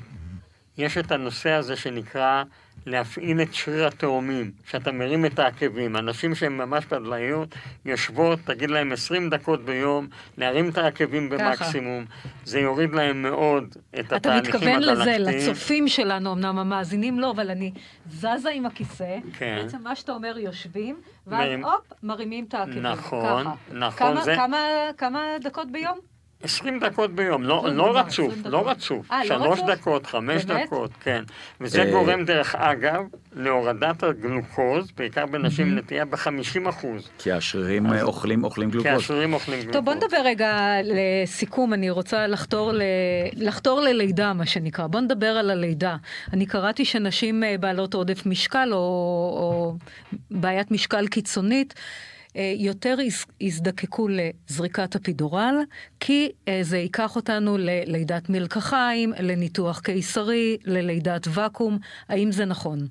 יש 0.77 0.97
את 0.97 1.11
הנושא 1.11 1.49
הזה 1.49 1.75
שנקרא 1.75 2.43
להפעיל 2.91 3.41
את 3.41 3.53
שריר 3.53 3.87
התאומים, 3.87 4.51
שאתה 4.69 4.91
מרים 4.91 5.25
את 5.25 5.39
העקבים. 5.39 5.95
אנשים 5.97 6.35
שהן 6.35 6.57
ממש 6.57 6.85
פדלאיות 6.85 7.55
יושבות, 7.85 8.39
תגיד 8.45 8.69
להם 8.69 8.91
20 8.91 9.29
דקות 9.29 9.65
ביום, 9.65 10.07
להרים 10.37 10.69
את 10.69 10.77
העקבים 10.77 11.29
ככה. 11.29 11.49
במקסימום. 11.49 12.05
זה 12.45 12.59
יוריד 12.59 12.93
להם 12.93 13.21
מאוד 13.21 13.63
את 13.99 14.05
אתה 14.05 14.15
התהליכים 14.15 14.53
מתכוון 14.55 14.79
לזה, 14.83 15.03
הדלקתיים. 15.13 15.49
לצופים 15.49 15.87
שלנו, 15.87 16.33
אמנם 16.33 16.59
המאזינים 16.59 17.19
לא, 17.19 17.31
אבל 17.31 17.49
אני 17.51 17.71
זזה 18.09 18.49
עם 18.53 18.65
הכיסא. 18.65 19.17
כן. 19.37 19.59
בעצם 19.63 19.77
מה 19.83 19.95
שאתה 19.95 20.11
אומר, 20.11 20.37
יושבים, 20.37 20.95
ואז 21.27 21.39
מרים- 21.39 21.65
הופ, 21.65 21.93
מרימים 22.03 22.45
את 22.47 22.53
העקבים. 22.53 22.81
נכון, 22.85 23.43
ככה. 23.43 23.53
נכון, 23.71 24.13
כמה, 24.13 24.23
זה- 24.23 24.35
כמה, 24.35 24.57
כמה 24.97 25.21
דקות 25.41 25.71
ביום? 25.71 25.97
20 26.43 26.79
דקות 26.79 27.15
ביום, 27.15 27.43
לא, 27.43 27.63
לא 27.63 27.71
נגמר, 27.71 27.91
רצוף, 27.91 28.31
20 28.31 28.53
לא. 28.53 28.69
רצוף. 28.69 29.11
אה, 29.11 29.19
לא 29.19 29.25
שלוש 29.25 29.59
רצוף? 29.59 29.69
דקות, 29.69 30.05
חמש 30.05 30.45
באמת? 30.45 30.65
דקות, 30.67 30.91
כן. 31.03 31.23
וזה 31.61 31.83
אה, 31.83 31.91
גורם, 31.91 32.25
דרך 32.25 32.55
אגב, 32.55 33.03
להורדת 33.35 34.03
הגלוקוז, 34.03 34.91
בעיקר 34.97 35.25
בנשים 35.25 35.67
עם 35.67 35.77
נטייה 35.77 36.05
ב-50 36.05 36.69
אחוז. 36.69 37.09
כי 37.17 37.31
השרירים 37.31 37.93
אה, 37.93 38.01
אוכלים, 38.01 38.43
אוכלים 38.43 38.71
כי 38.71 38.77
גלוקוז. 38.77 39.03
השרירים 39.03 39.33
אוכלים 39.33 39.59
גלוקוז. 39.59 39.73
טוב, 39.73 39.85
בוא 39.85 39.93
נדבר 39.93 40.21
רגע 40.25 40.75
לסיכום, 40.83 41.73
אני 41.73 41.89
רוצה 41.89 42.27
לחתור, 42.27 42.71
ל... 42.71 42.81
לחתור 43.33 43.81
ללידה, 43.81 44.33
מה 44.33 44.45
שנקרא. 44.45 44.87
בוא 44.87 44.99
נדבר 44.99 45.27
על 45.37 45.49
הלידה. 45.49 45.95
אני 46.33 46.45
קראתי 46.45 46.85
שנשים 46.85 47.43
בעלות 47.59 47.93
עודף 47.93 48.25
משקל, 48.25 48.69
או, 48.71 48.77
או 48.77 49.75
בעיית 50.31 50.71
משקל 50.71 51.07
קיצונית, 51.07 51.73
יותר 52.35 52.97
יז- 52.99 53.25
יזדקקו 53.41 54.07
לזריקת 54.07 54.95
אפידורל, 54.95 55.55
כי 55.99 56.29
אה, 56.47 56.59
זה 56.63 56.77
ייקח 56.77 57.15
אותנו 57.15 57.57
ללידת 57.57 58.29
מלקחיים, 58.29 59.13
לניתוח 59.19 59.79
קיסרי, 59.79 60.57
ללידת 60.65 61.27
ואקום. 61.33 61.77
האם 62.09 62.31
זה 62.31 62.45
נכון? 62.45 62.87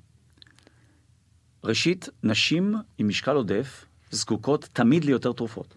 ראשית, 1.63 2.09
נשים 2.23 2.75
עם 2.97 3.07
משקל 3.07 3.35
עודף 3.35 3.85
זקוקות 4.11 4.69
תמיד 4.73 5.05
ליותר 5.05 5.31
תרופות. 5.33 5.73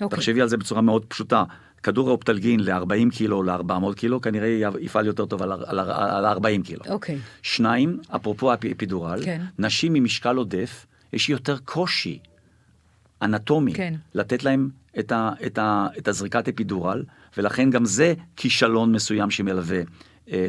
אוקיי. 0.00 0.08
תחשבי 0.18 0.40
על 0.40 0.48
זה 0.48 0.56
בצורה 0.56 0.80
מאוד 0.80 1.04
פשוטה. 1.04 1.44
כדור 1.82 2.08
האופטלגין 2.08 2.60
ל-40 2.60 3.10
קילו 3.16 3.36
או 3.36 3.42
ל-400 3.42 3.94
קילו, 3.96 4.20
כנראה 4.20 4.48
יפעל 4.80 5.06
יותר 5.06 5.26
טוב 5.26 5.42
על 5.42 5.52
על 5.52 5.78
ה- 5.78 6.16
על 6.18 6.24
ה-40 6.24 6.64
קילו. 6.64 6.84
אוקיי. 6.88 7.18
שניים, 7.42 7.98
אפרופו 8.16 8.50
האפידורל, 8.52 9.20
כן. 9.24 9.42
נשים 9.58 9.94
עם 9.94 10.04
משקל 10.04 10.36
עודף, 10.36 10.86
יש 11.12 11.28
יותר 11.28 11.56
קושי 11.64 12.18
אנטומי 13.24 13.74
כן. 13.74 13.94
לתת 14.14 14.44
להם 14.44 14.68
את, 14.98 15.12
ה, 15.12 15.30
את, 15.46 15.58
ה, 15.58 15.86
את 15.98 16.08
הזריקת 16.08 16.48
אפידורל, 16.48 17.02
ולכן 17.36 17.70
גם 17.70 17.84
זה 17.84 18.14
כישלון 18.36 18.92
מסוים 18.92 19.30
שמלווה. 19.30 19.80
אה, 20.32 20.48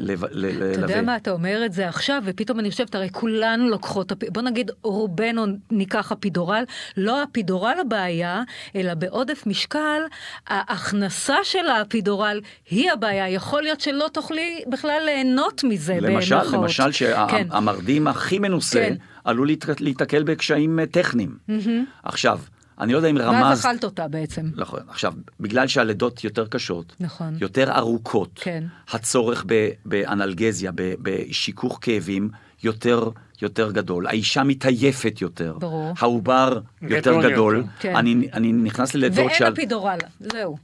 אתה 0.73 0.81
יודע. 0.81 1.01
מה, 1.01 1.15
אתה 1.15 1.31
אומר 1.31 1.65
את 1.65 1.73
זה 1.73 1.88
עכשיו, 1.88 2.21
ופתאום 2.25 2.59
אני 2.59 2.71
חושבת, 2.71 2.95
הרי 2.95 3.09
כולנו 3.11 3.69
לוקחות, 3.69 4.11
בוא 4.29 4.41
נגיד 4.41 4.71
רובנו 4.81 5.45
ניקח 5.71 6.11
אפידורל, 6.11 6.63
לא 6.97 7.23
אפידורל 7.23 7.77
הבעיה, 7.81 8.43
אלא 8.75 8.93
בעודף 8.93 9.43
משקל, 9.45 10.01
ההכנסה 10.47 11.35
של 11.43 11.67
האפידורל 11.67 12.41
היא 12.69 12.91
הבעיה. 12.91 13.29
יכול 13.29 13.61
להיות 13.61 13.81
שלא 13.81 14.07
תוכלי 14.13 14.63
בכלל 14.67 15.01
ליהנות 15.05 15.63
מזה, 15.63 15.97
למשל, 16.01 16.35
במרכאות. 16.35 16.53
למשל 16.53 16.83
כן. 16.83 16.91
שהמרדים 16.91 18.07
הכי 18.07 18.39
מנוסה 18.39 18.79
כן. 18.79 18.95
עלול 19.23 19.49
להיתקל 19.79 20.23
בקשיים 20.23 20.79
אה, 20.79 20.85
טכניים. 20.85 21.38
עכשיו, 22.03 22.39
אני 22.79 22.93
לא 22.93 22.97
יודע 22.97 23.09
אם 23.09 23.15
ואז 23.15 23.25
רמזת... 23.27 23.65
אכלת 23.65 23.83
אותה 23.83 24.07
בעצם. 24.07 24.49
נכון. 24.55 24.79
עכשיו, 24.89 25.13
בגלל 25.39 25.67
שהלידות 25.67 26.23
יותר 26.23 26.47
קשות, 26.47 26.95
נכון. 26.99 27.38
יותר 27.41 27.71
ארוכות, 27.77 28.29
כן. 28.35 28.63
הצורך 28.91 29.43
ב- 29.47 29.69
באנלגזיה, 29.85 30.71
ב- 30.75 30.93
בשיכוך 31.01 31.79
כאבים, 31.81 32.29
יותר, 32.63 33.09
יותר 33.41 33.71
גדול. 33.71 34.07
האישה 34.07 34.43
מתעייפת 34.43 35.21
יותר. 35.21 35.57
ברור. 35.59 35.93
העובר 35.99 36.59
יותר 36.81 37.21
גדול. 37.31 37.55
יותר. 37.57 37.69
כן. 37.79 37.95
אני, 37.95 38.27
אני 38.33 38.51
נכנס 38.53 38.95
ללידות 38.95 39.17
ואין 39.25 39.38
שעל... 39.38 39.53
אפידורל, 39.53 39.97
זהו. 40.19 40.57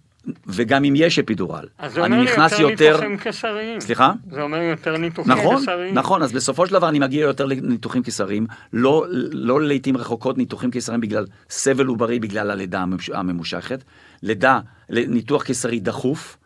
וגם 0.47 0.84
אם 0.84 0.93
יש 0.95 1.19
אפידורל. 1.19 1.65
אז 1.77 1.93
זה 1.93 2.05
אני 2.05 2.15
אומר 2.15 2.31
נכנס 2.31 2.51
יותר 2.51 2.63
יותר... 2.71 2.91
ניתוחים 2.91 3.17
קיסריים. 3.17 3.79
סליחה? 3.79 4.13
זה 4.31 4.41
אומר 4.41 4.57
יותר 4.57 4.97
ניתוחים 4.97 5.34
נכון, 5.34 5.57
קיסריים. 5.57 5.93
נכון, 5.93 6.23
אז 6.23 6.31
בסופו 6.31 6.67
של 6.67 6.73
דבר 6.73 6.89
אני 6.89 6.99
מגיע 6.99 7.21
יותר 7.21 7.45
לניתוחים 7.45 8.03
קיסריים, 8.03 8.47
לא, 8.73 9.05
לא 9.31 9.62
לעיתים 9.62 9.97
רחוקות 9.97 10.38
ניתוחים 10.38 10.71
קיסריים 10.71 11.01
בגלל 11.01 11.25
סבל 11.49 11.86
עוברי 11.86 12.19
בגלל 12.19 12.51
הלידה 12.51 12.86
הממושכת, 13.13 13.84
לידה, 14.23 14.60
ניתוח 14.89 15.43
קיסרי 15.43 15.79
דחוף, 15.79 16.38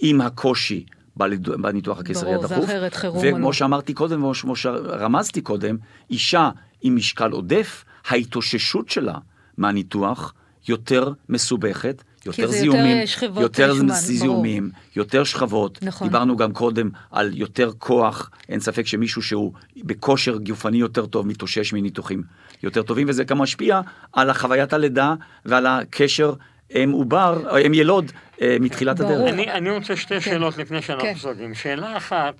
עם 0.00 0.20
הקושי 0.20 0.84
בניתוח 1.16 1.98
הקיסרי 1.98 2.34
ברור, 2.34 2.46
זה 2.46 2.54
הדחוף, 2.54 2.70
אחרת 2.70 2.94
חירום 2.94 3.24
וכמו. 3.24 3.52
שאמרתי 3.52 3.94
קודם, 3.94 4.24
וכמו 4.24 4.56
שרמזתי 4.56 5.40
קודם, 5.40 5.76
אישה 6.10 6.50
עם 6.82 6.96
משקל 6.96 7.30
עודף, 7.30 7.84
ההתאוששות 8.08 8.88
שלה 8.88 9.18
מהניתוח 9.58 10.34
יותר 10.68 11.12
מסובכת, 11.28 12.02
יותר 12.26 12.42
יותר 12.42 12.52
זיהומים, 12.52 12.96
יותר 13.40 13.74
שומן, 13.74 13.94
זיהומים, 13.94 14.70
יותר 14.96 15.24
שכבות, 15.24 15.78
נכון. 15.82 16.08
דיברנו 16.08 16.36
גם 16.36 16.52
קודם 16.52 16.90
על 17.10 17.30
יותר 17.34 17.70
כוח, 17.78 18.30
אין 18.48 18.60
ספק 18.60 18.86
שמישהו 18.86 19.22
שהוא 19.22 19.52
בכושר 19.76 20.36
גופני 20.36 20.76
יותר 20.76 21.06
טוב 21.06 21.26
מתאושש 21.26 21.72
מניתוחים 21.72 22.22
יותר 22.62 22.82
טובים, 22.82 23.08
וזה 23.08 23.24
גם 23.24 23.38
משפיע 23.38 23.80
על 24.12 24.32
חוויית 24.32 24.72
הלידה 24.72 25.14
ועל 25.44 25.66
הקשר 25.66 26.34
אם 26.74 26.90
עובר, 26.92 27.58
אם 27.66 27.74
ילוד 27.74 28.12
אה, 28.42 28.56
מתחילת 28.60 29.00
ברור. 29.00 29.12
הדרך. 29.12 29.32
אני, 29.32 29.52
אני 29.52 29.70
רוצה 29.70 29.96
שתי 29.96 30.20
שאלות 30.20 30.58
לפני 30.58 30.82
כן. 30.82 30.86
שאנחנו 30.86 31.18
סוגרים. 31.18 31.54
שאלה 31.54 31.96
אחת, 31.96 32.34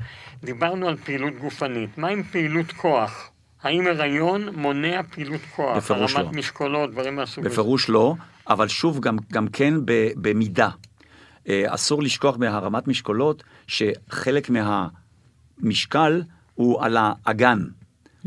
דיברנו 0.44 0.88
על 0.88 0.96
פעילות 0.96 1.32
גופנית. 1.40 1.98
מה 1.98 2.08
עם 2.08 2.22
פעילות 2.22 2.72
כוח? 2.72 3.30
האם 3.62 3.86
הריון 3.86 4.48
מונע 4.56 5.00
פעילות 5.10 5.40
כוח? 5.56 5.76
בפירוש 5.76 6.14
הרמת 6.14 6.32
לא. 6.32 6.38
משקולות, 6.38 6.90
דברים 6.90 7.16
מהסוג 7.16 7.46
הזה. 7.46 7.52
בפירוש 7.54 7.88
לא, 7.88 8.14
אבל 8.48 8.68
שוב, 8.68 9.00
גם, 9.00 9.16
גם 9.32 9.48
כן 9.48 9.74
ב, 9.84 10.08
במידה. 10.16 10.68
אה, 11.48 11.64
אסור 11.66 12.02
לשכוח 12.02 12.36
מהרמת 12.36 12.88
משקולות 12.88 13.42
שחלק 13.66 14.50
מהמשקל 15.60 16.22
הוא 16.54 16.84
על 16.84 16.96
האגן, 17.00 17.58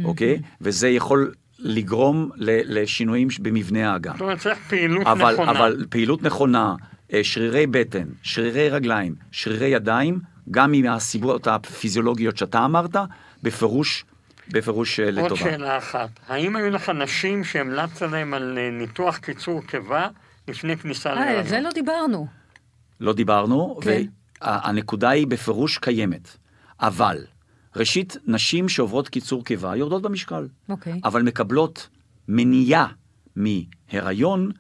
אוקיי? 0.04 0.42
וזה 0.62 0.90
יכול 0.90 1.34
לגרום 1.60 2.30
לשינויים 2.38 3.28
במבנה 3.40 3.94
האגן. 3.94 4.12
זאת 4.12 4.22
אומרת, 4.22 4.40
צריך 4.40 4.60
פעילות 4.70 5.08
אבל, 5.08 5.34
נכונה. 5.34 5.52
אבל 5.52 5.86
פעילות 5.90 6.24
נכונה, 6.24 6.76
אה, 7.14 7.24
שרירי 7.24 7.68
בטן, 7.68 8.08
שרירי 8.24 8.70
רגליים, 8.70 9.16
שרירי 9.32 9.68
ידיים, 9.68 10.20
גם 10.52 10.74
עם 10.74 10.86
הסיבות 10.86 11.48
הפיזיולוגיות 11.48 12.38
שאתה 12.38 12.66
אמרת, 12.66 12.96
בפירוש, 13.44 14.06
בפירוש 14.52 15.00
אה, 15.00 15.06
עוד 15.06 15.14
לטובה. 15.14 15.42
שאלה 15.42 15.78
אחת, 15.78 16.10
האם 16.28 16.56
היו 16.56 16.70
לך 16.70 16.90
נשים 16.90 17.44
שהמלצת 17.44 18.02
להם 18.02 18.34
על 18.34 18.58
אה, 18.58 18.70
ניתוח 18.72 19.18
קיצור 19.18 19.62
קיבה 19.62 20.08
לפני 20.48 20.78
כניסה 20.78 21.10
אה, 21.10 21.16
להיריון? 21.16 21.40
על 21.40 21.48
זה 21.48 21.60
לא 21.60 21.70
דיברנו. 21.74 22.28
לא 23.00 23.14
דיברנו, 23.14 23.80
כן. 23.82 24.02
והנקודה 24.42 25.10
היא 25.10 25.28
בפירוש 25.28 25.78
קיימת. 25.78 26.38
אבל, 26.80 27.26
ראשית, 27.76 28.18
נשים 28.26 28.70
שעוברות 28.70 29.10
קיצור 29.10 29.46
קיבה 29.46 29.76
יורדות 29.76 30.02
במשקל, 30.02 30.48
אוקיי. 30.70 31.00
אבל 31.04 31.22
מקבלות 31.22 31.88
מניעה 32.28 32.88
מהיריון, 33.36 34.52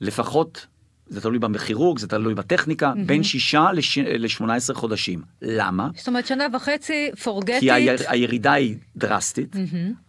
לפחות, 0.00 0.66
זה 1.08 1.20
תלוי 1.20 1.38
בכירורג, 1.38 1.98
זה 1.98 2.08
תלוי 2.08 2.34
בטכניקה, 2.34 2.92
בין 3.06 3.22
שישה 3.22 3.66
ל-18 3.72 4.74
חודשים. 4.74 5.22
למה? 5.42 5.88
זאת 5.96 6.08
אומרת, 6.08 6.26
שנה 6.26 6.46
וחצי, 6.52 7.10
forget 7.24 7.60
כי 7.60 7.72
היר. 7.72 7.96
הירידה 8.06 8.52
היא 8.52 8.76
דרסטית, 8.96 9.56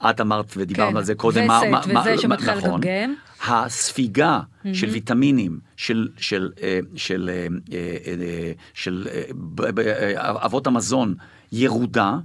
את 0.10 0.22
אמרת 0.22 0.54
ודיברנו 0.58 0.92
כן. 0.92 0.98
על 0.98 1.04
זה 1.04 1.16
קודם, 1.16 1.48
מה, 1.48 1.62
וסת 1.64 1.88
מה, 1.94 2.02
וזה 2.02 2.12
מה, 2.12 2.18
שמתחיל 2.18 2.56
נכון, 2.56 2.82
לגמגם. 2.82 3.14
הספיגה 3.48 4.40
של 4.74 4.90
ויטמינים, 4.90 5.60
של, 5.78 6.08
של, 6.18 6.52
אה, 6.62 6.80
של, 6.96 7.30
אה, 7.34 7.48
אה, 7.74 8.52
של 8.74 9.08
אה, 9.14 10.46
אבות 10.46 10.68
המזון 10.68 11.16
ירודה, 11.52 12.18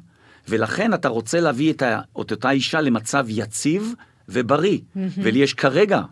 ולכן 0.49 0.95
אתה 0.95 1.09
רוצה 1.09 1.41
להביא 1.41 1.73
את, 1.73 1.83
ה, 1.83 2.01
את 2.21 2.31
אותה 2.31 2.51
אישה 2.51 2.81
למצב 2.81 3.27
יציב 3.29 3.95
ובריא. 4.29 4.79
ולי 4.97 5.39
יש 5.39 5.55
כרגע, 5.55 6.03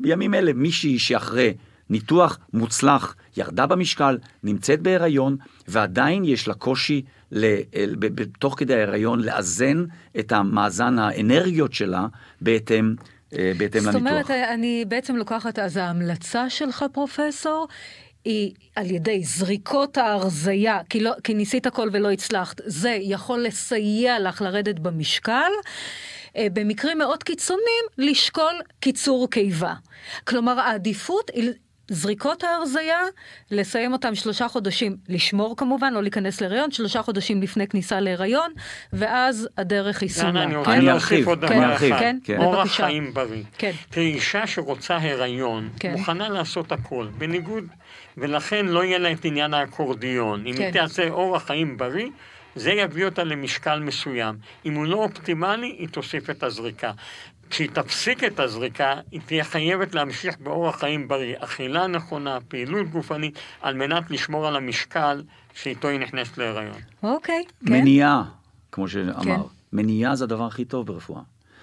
בימים 0.00 0.34
אלה, 0.34 0.52
מישהי 0.52 0.98
שאחרי 0.98 1.54
ניתוח 1.90 2.38
מוצלח, 2.52 3.14
ירדה 3.36 3.66
במשקל, 3.66 4.18
נמצאת 4.42 4.80
בהיריון, 4.80 5.36
ועדיין 5.68 6.24
יש 6.24 6.48
לה 6.48 6.54
קושי 6.54 7.02
תוך 8.38 8.54
כדי 8.58 8.74
ההיריון 8.74 9.20
לאזן 9.20 9.84
את 10.18 10.32
המאזן 10.32 10.98
האנרגיות 10.98 11.72
שלה 11.72 12.06
בהתאם, 12.40 12.94
אה, 13.38 13.52
בהתאם 13.58 13.80
זאת 13.80 13.94
לניתוח. 13.94 14.12
אומרת, 14.12 14.30
אני 14.30 14.84
בעצם 14.88 15.16
לוקחת, 15.16 15.58
אז 15.58 15.76
ההמלצה 15.76 16.50
שלך, 16.50 16.84
פרופסור, 16.92 17.68
היא 18.24 18.52
על 18.76 18.90
ידי 18.90 19.24
זריקות 19.24 19.98
ההרזייה, 19.98 20.78
כי, 20.90 21.00
לא, 21.00 21.12
כי 21.24 21.34
ניסית 21.34 21.66
הכל 21.66 21.88
ולא 21.92 22.10
הצלחת, 22.10 22.60
זה 22.64 22.98
יכול 23.00 23.40
לסייע 23.40 24.20
לך 24.20 24.42
לרדת 24.42 24.78
במשקל. 24.78 25.50
אה, 26.36 26.46
במקרים 26.52 26.98
מאוד 26.98 27.22
קיצוניים, 27.22 27.84
לשקול 27.98 28.52
קיצור 28.80 29.30
קיבה. 29.30 29.74
כלומר, 30.24 30.60
העדיפות 30.60 31.30
זריקות 31.90 32.44
ההרזייה, 32.44 32.98
לסיים 33.50 33.92
אותם 33.92 34.14
שלושה 34.14 34.48
חודשים, 34.48 34.96
לשמור 35.08 35.56
כמובן, 35.56 35.92
לא 35.92 36.02
להיכנס 36.02 36.40
להיריון, 36.40 36.70
שלושה 36.70 37.02
חודשים 37.02 37.42
לפני 37.42 37.68
כניסה 37.68 38.00
להיריון, 38.00 38.52
ואז 38.92 39.48
הדרך 39.58 40.02
היא. 40.02 40.10
דנה, 40.22 40.42
אני 40.42 40.52
כן? 40.52 40.58
רוצה 40.58 40.78
להוסיף 40.78 41.12
ארחיב, 41.12 41.28
עוד 41.28 41.44
כן, 41.44 41.46
דבר 41.46 41.74
אחד. 41.74 41.98
כן, 41.98 42.18
כן. 42.24 42.38
אורח. 42.38 42.76
חיים 42.76 43.14
בריא. 43.14 43.42
כן. 43.58 43.72
תראי, 43.90 44.12
אישה 44.14 44.46
שרוצה 44.46 44.96
הריון, 44.96 45.68
כן. 45.80 45.92
מוכנה 45.92 46.28
לעשות 46.28 46.72
הכל, 46.72 47.08
בניגוד, 47.18 47.64
ולכן 48.16 48.66
לא 48.66 48.84
יהיה 48.84 48.98
לה 48.98 49.12
את 49.12 49.24
עניין 49.24 49.54
האקורדיון. 49.54 50.46
אם 50.46 50.56
כן. 50.56 50.62
היא 50.62 50.72
תעשה 50.72 51.08
אורח 51.08 51.46
חיים 51.46 51.76
בריא, 51.76 52.08
זה 52.54 52.72
יביא 52.72 53.04
אותה 53.04 53.24
למשקל 53.24 53.80
מסוים. 53.80 54.34
אם 54.66 54.74
הוא 54.74 54.86
לא 54.86 54.96
אופטימלי, 54.96 55.76
היא 55.78 55.88
תוסיף 55.88 56.30
את 56.30 56.42
הזריקה. 56.42 56.92
כשהיא 57.50 57.68
תפסיק 57.72 58.24
את 58.24 58.40
הזריקה, 58.40 58.94
היא 59.10 59.20
תהיה 59.26 59.44
חייבת 59.44 59.94
להמשיך 59.94 60.36
באורח 60.40 60.78
חיים 60.78 61.08
בריא. 61.08 61.36
אכילה 61.38 61.86
נכונה, 61.86 62.38
פעילות 62.48 62.90
גופנית, 62.90 63.38
על 63.62 63.74
מנת 63.74 64.10
לשמור 64.10 64.46
על 64.46 64.56
המשקל 64.56 65.22
שאיתו 65.54 65.88
היא 65.88 66.00
נכנסת 66.00 66.38
להיריון. 66.38 66.76
אוקיי, 67.02 67.44
כן. 67.66 67.72
מניעה, 67.72 68.24
כמו 68.72 68.88
שאמר, 68.88 69.22
כן. 69.24 69.40
מניעה 69.72 70.16
זה 70.16 70.24
הדבר 70.24 70.46
הכי 70.46 70.64
טוב 70.64 70.86
ברפואה. 70.86 71.22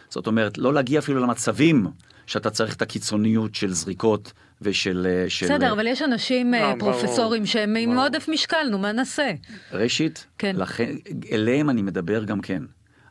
זאת 0.10 0.28
אומרת, 0.28 0.58
לא 0.58 0.74
להגיע 0.74 1.00
אפילו 1.00 1.22
למצבים 1.22 1.88
שאתה 2.26 2.50
צריך 2.50 2.76
את 2.76 2.82
הקיצוניות 2.82 3.56
של 3.56 3.74
זריקות 3.74 4.34
ושל... 4.62 5.08
אה, 5.10 5.30
של 5.30 5.46
בסדר, 5.46 5.72
אבל 5.72 5.88
יש 5.88 6.02
אנשים, 6.02 6.54
לא, 6.54 6.58
אה, 6.58 6.76
ברור, 6.76 6.92
פרופסורים, 6.94 7.46
שהם 7.46 7.76
עם. 7.76 7.98
עודף 7.98 8.30
משקל, 8.30 8.68
נו, 8.72 8.78
מה 8.78 8.92
נעשה? 8.92 9.32
ראשית, 9.72 10.28
כן. 10.38 10.56
לכן, 10.56 10.96
אליהם 11.32 11.70
אני 11.70 11.82
מדבר 11.82 12.24
גם 12.24 12.42
כן. 12.42 12.64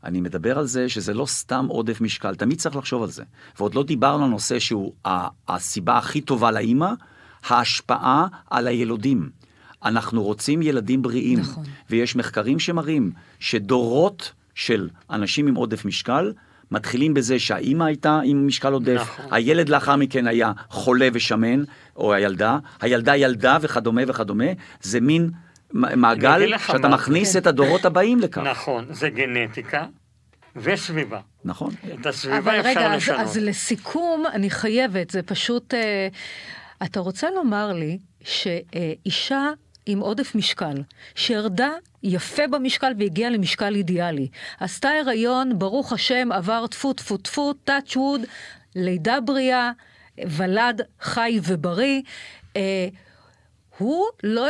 אני 0.07 0.21
מדבר 0.21 0.59
על 0.59 0.67
זה 0.67 0.89
שזה 0.89 1.15
לא 1.15 1.27
סתם 1.27 1.67
עודף 1.69 2.01
משקל, 2.01 2.35
תמיד 2.35 2.59
צריך 2.59 2.77
לחשוב 2.77 3.03
על 3.03 3.11
זה. 3.11 3.23
ועוד 3.59 3.75
לא 3.75 3.83
דיברנו 3.83 4.25
על 4.25 4.31
נושא 4.31 4.59
שהוא 4.59 4.93
הסיבה 5.49 5.99
הכי 5.99 6.21
טובה 6.21 6.51
לאימא, 6.51 6.91
ההשפעה 7.49 8.27
על 8.51 8.67
הילודים. 8.67 9.31
אנחנו 9.85 10.23
רוצים 10.23 10.63
ילדים 10.63 11.03
בריאים, 11.03 11.39
נכון. 11.39 11.65
ויש 11.91 12.17
מחקרים 12.17 12.59
שמראים 12.59 13.13
שדורות 13.39 14.33
של 14.55 14.89
אנשים 15.11 15.47
עם 15.47 15.55
עודף 15.55 15.85
משקל, 15.85 16.33
מתחילים 16.71 17.15
בזה 17.15 17.39
שהאימא 17.39 17.85
הייתה 17.85 18.21
עם 18.25 18.47
משקל 18.47 18.73
עודף, 18.73 19.01
נכון. 19.01 19.27
הילד 19.31 19.69
לאחר 19.69 19.97
מכן 19.97 20.27
היה 20.27 20.53
חולה 20.71 21.09
ושמן, 21.13 21.65
או 21.97 22.13
הילדה, 22.13 22.59
הילדה 22.81 23.17
ילדה 23.17 23.59
וכדומה 23.61 24.03
וכדומה, 24.07 24.45
זה 24.83 25.01
מין 25.01 25.31
מעגל 25.73 26.59
שאתה 26.59 26.89
מה. 26.89 26.89
מכניס 26.89 27.33
כן. 27.33 27.39
את 27.39 27.47
הדורות 27.47 27.85
הבאים 27.85 28.21
לכך. 28.21 28.43
נכון, 28.43 28.87
זה 28.91 29.09
גנטיקה 29.09 29.87
וסביבה. 30.57 31.21
נכון. 31.45 31.75
את 32.01 32.07
הסביבה 32.07 32.39
אבל 32.39 32.61
אפשר 32.61 32.71
רגע, 32.71 32.95
אז, 32.95 32.97
לשנות. 32.97 33.21
אז 33.21 33.37
לסיכום, 33.37 34.25
אני 34.33 34.51
חייבת, 34.51 35.11
זה 35.11 35.23
פשוט... 35.23 35.75
אה, 35.75 36.09
אתה 36.85 37.01
רוצה 37.01 37.31
לומר 37.31 37.73
לי 37.73 37.99
שאישה 38.25 39.51
עם 39.87 40.01
עודף 40.01 40.35
משקל, 40.35 40.83
שירדה 41.15 41.71
יפה 42.03 42.47
במשקל 42.47 42.93
והגיעה 42.99 43.31
למשקל 43.31 43.75
אידיאלי, 43.75 44.29
עשתה 44.61 44.89
הריון, 44.91 45.59
ברוך 45.59 45.93
השם, 45.93 46.33
עבר 46.33 46.67
טפו 46.67 46.93
טפו 46.93 47.17
טפו, 47.17 47.53
touch 47.67 47.93
wood, 47.95 48.27
לידה 48.77 49.21
בריאה, 49.21 49.71
ולד 50.27 50.81
חי 51.01 51.41
ובריא, 51.43 52.03
אה, 52.57 52.89
הוא 53.79 54.07
לא... 54.23 54.47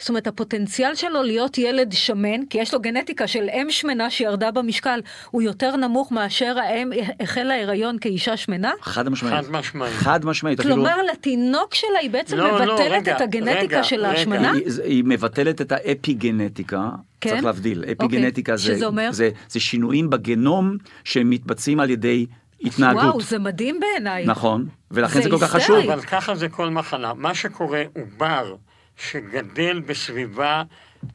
זאת 0.00 0.08
אומרת, 0.08 0.26
הפוטנציאל 0.26 0.94
שלו 0.94 1.22
להיות 1.22 1.58
ילד 1.58 1.92
שמן, 1.92 2.46
כי 2.50 2.58
יש 2.58 2.74
לו 2.74 2.80
גנטיקה 2.80 3.26
של 3.26 3.48
אם 3.52 3.66
שמנה 3.70 4.10
שירדה 4.10 4.50
במשקל, 4.50 5.00
הוא 5.30 5.42
יותר 5.42 5.76
נמוך 5.76 6.12
מאשר 6.12 6.56
האם 6.58 6.90
החלה 7.20 7.62
הריון 7.62 7.98
כאישה 8.00 8.36
שמנה? 8.36 8.72
חד 8.80 9.08
משמעית. 9.08 9.34
חד 9.44 9.50
משמעית. 9.50 9.92
חד 9.94 10.24
משמעית. 10.24 10.60
אפילו- 10.60 10.74
כלומר, 10.74 10.96
לתינוק 11.12 11.74
שלה 11.74 11.98
היא 12.00 12.10
בעצם 12.10 12.36
לא, 12.36 12.58
לא, 12.66 12.74
מבטלת 12.74 12.90
רגע, 12.90 13.16
את 13.16 13.20
הגנטיקה 13.20 13.60
רגע, 13.76 13.82
של. 13.82 14.04
ההשמנה? 14.04 14.52
היא, 14.52 14.64
היא 14.84 15.02
מבטלת 15.06 15.60
את 15.60 15.72
האפיגנטיקה, 15.72 16.90
כן? 17.20 17.30
צריך 17.30 17.44
להבדיל. 17.44 17.78
אוקיי. 17.78 17.92
אפיגנטיקה 17.92 18.56
זה, 18.56 18.62
שזה 18.62 18.86
אומר? 18.86 19.08
זה, 19.12 19.30
זה 19.48 19.60
שינויים 19.60 20.10
בגנום 20.10 20.76
שמתבצעים 21.04 21.80
על 21.80 21.90
ידי 21.90 22.26
התנהגות. 22.60 23.02
וואו, 23.04 23.20
זה 23.20 23.38
מדהים 23.38 23.80
בעיניי. 23.80 24.24
נכון, 24.26 24.66
ולכן 24.90 25.14
זה 25.14 25.22
זה 25.22 25.30
כל 25.30 25.38
כך. 25.38 25.50
חשוב. 25.56 25.76
אבל 25.76 26.00
ככה 26.00 26.34
זה 26.34 26.48
כל 26.48 26.70
מחלה. 26.70 27.14
מה 27.14 27.34
שקורה, 27.34 27.82
עובר 27.96 28.54
שגדל 28.98 29.80
בסביבה 29.80 30.62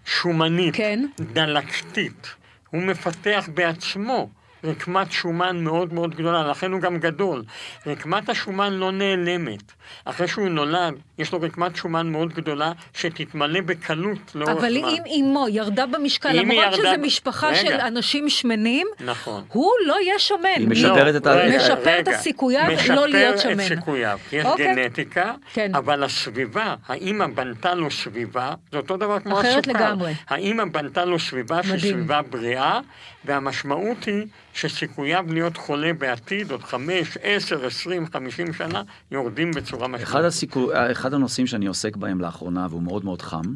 שומנית, 0.06 0.76
כן. 0.76 1.06
דלקתית, 1.20 2.28
הוא 2.70 2.82
מפתח 2.82 3.50
בעצמו 3.54 4.30
רקמת 4.64 5.12
שומן 5.12 5.64
מאוד 5.64 5.94
מאוד 5.94 6.16
גדולה, 6.16 6.48
לכן 6.48 6.72
הוא 6.72 6.82
גם 6.82 6.98
גדול. 6.98 7.44
רקמת 7.88 8.30
השומן 8.30 8.74
לא 8.74 8.92
נעלמת. 8.92 9.72
אחרי 10.06 10.28
שהוא 10.28 10.50
נולד, 10.50 10.94
יש 11.18 11.32
לו 11.34 11.42
רקמת 11.42 11.76
שומן 11.76 12.08
מאוד 12.12 12.34
גדולה 12.34 12.72
שתתמלא 12.94 13.62
בקלות 13.62 14.36
לאורך 14.36 14.52
זמן. 14.54 14.60
אבל 14.60 14.78
אם 14.78 15.04
אימו 15.06 15.46
ירדה 15.50 15.86
במשקל, 15.86 16.32
למרות 16.32 16.66
ב- 16.98 17.02
משפחה 17.02 17.48
רגע. 17.50 17.56
של 17.58 17.74
אנשים 17.74 18.30
שמנים, 18.30 18.88
נכון. 19.00 19.44
הוא 19.52 19.72
לא 19.86 19.96
יהיה 20.02 20.20
שמן. 20.20 20.38
היא 20.58 20.68
משפרת 20.68 21.16
את 21.16 21.28
ה- 21.28 21.34
רגע, 21.34 21.58
משפר 21.58 22.00
את 22.00 22.08
רגע. 22.08 22.12
הסיכוייו 22.18 22.68
לא 22.96 23.08
להיות 23.08 23.40
שמן. 23.40 23.52
משפר 23.54 23.74
את 23.74 23.78
סיכוייו, 23.80 24.20
כי 24.30 24.36
יש 24.36 24.46
אוקיי. 24.46 24.76
גנטיקה, 24.76 25.34
כן. 25.54 25.76
אבל 25.76 26.04
הסביבה, 26.04 26.76
האימא 26.88 27.28
בנתה 27.28 27.74
לו 27.76 27.92
סביבה, 27.92 28.54
זה 28.72 28.78
אותו 28.78 28.98
דבר 28.98 29.20
כמו 29.20 29.34
הסוכר. 29.40 29.52
אחרת 29.52 29.68
לגמרי. 29.68 30.14
האימא 30.30 30.66
בנתה 30.66 31.06
לו 31.06 31.20
סביבה 31.20 31.64
שהיא 31.64 31.74
מדהים. 31.76 31.94
סביבה 31.98 32.22
בריאה, 32.22 32.80
והמשמעות 33.26 34.04
היא 34.06 34.26
שסיכוייו 34.54 35.26
להיות 35.30 35.58
חולה 35.58 35.94
בעתיד, 35.94 36.52
עוד 36.52 36.64
חמש, 36.64 37.18
עשר, 37.22 37.66
עשרים, 37.66 38.06
חמישים 38.14 38.54
שנה, 38.54 38.84
יורדים 39.12 39.52
בצורה 39.52 39.88
משמעותית. 39.88 40.08
אחד, 40.08 40.24
הסיכו... 40.24 40.70
אחד 40.92 41.14
הנושאים 41.14 41.48
שאני 41.48 41.66
עוסק 41.66 41.96
בהם 41.96 42.22
לאחרונה, 42.22 42.68
והוא 42.70 42.84
מאוד 42.84 43.06
מאוד 43.06 43.22
חם, 43.22 43.56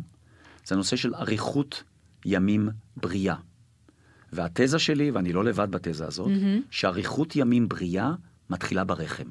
זה 0.66 0.76
הנושא 0.76 0.96
של 0.96 1.16
אריכות 1.16 1.84
ימים 2.26 2.70
בריאה. 2.98 3.36
והתזה 4.34 4.80
שלי, 4.80 5.12
ואני 5.12 5.34
לא 5.34 5.44
לבד 5.44 5.72
בתזה 5.72 6.08
הזאת, 6.08 6.32
שאריכות 6.72 7.36
ימים 7.36 7.70
בריאה 7.70 8.12
מתחילה 8.50 8.84
ברחם. 8.84 9.28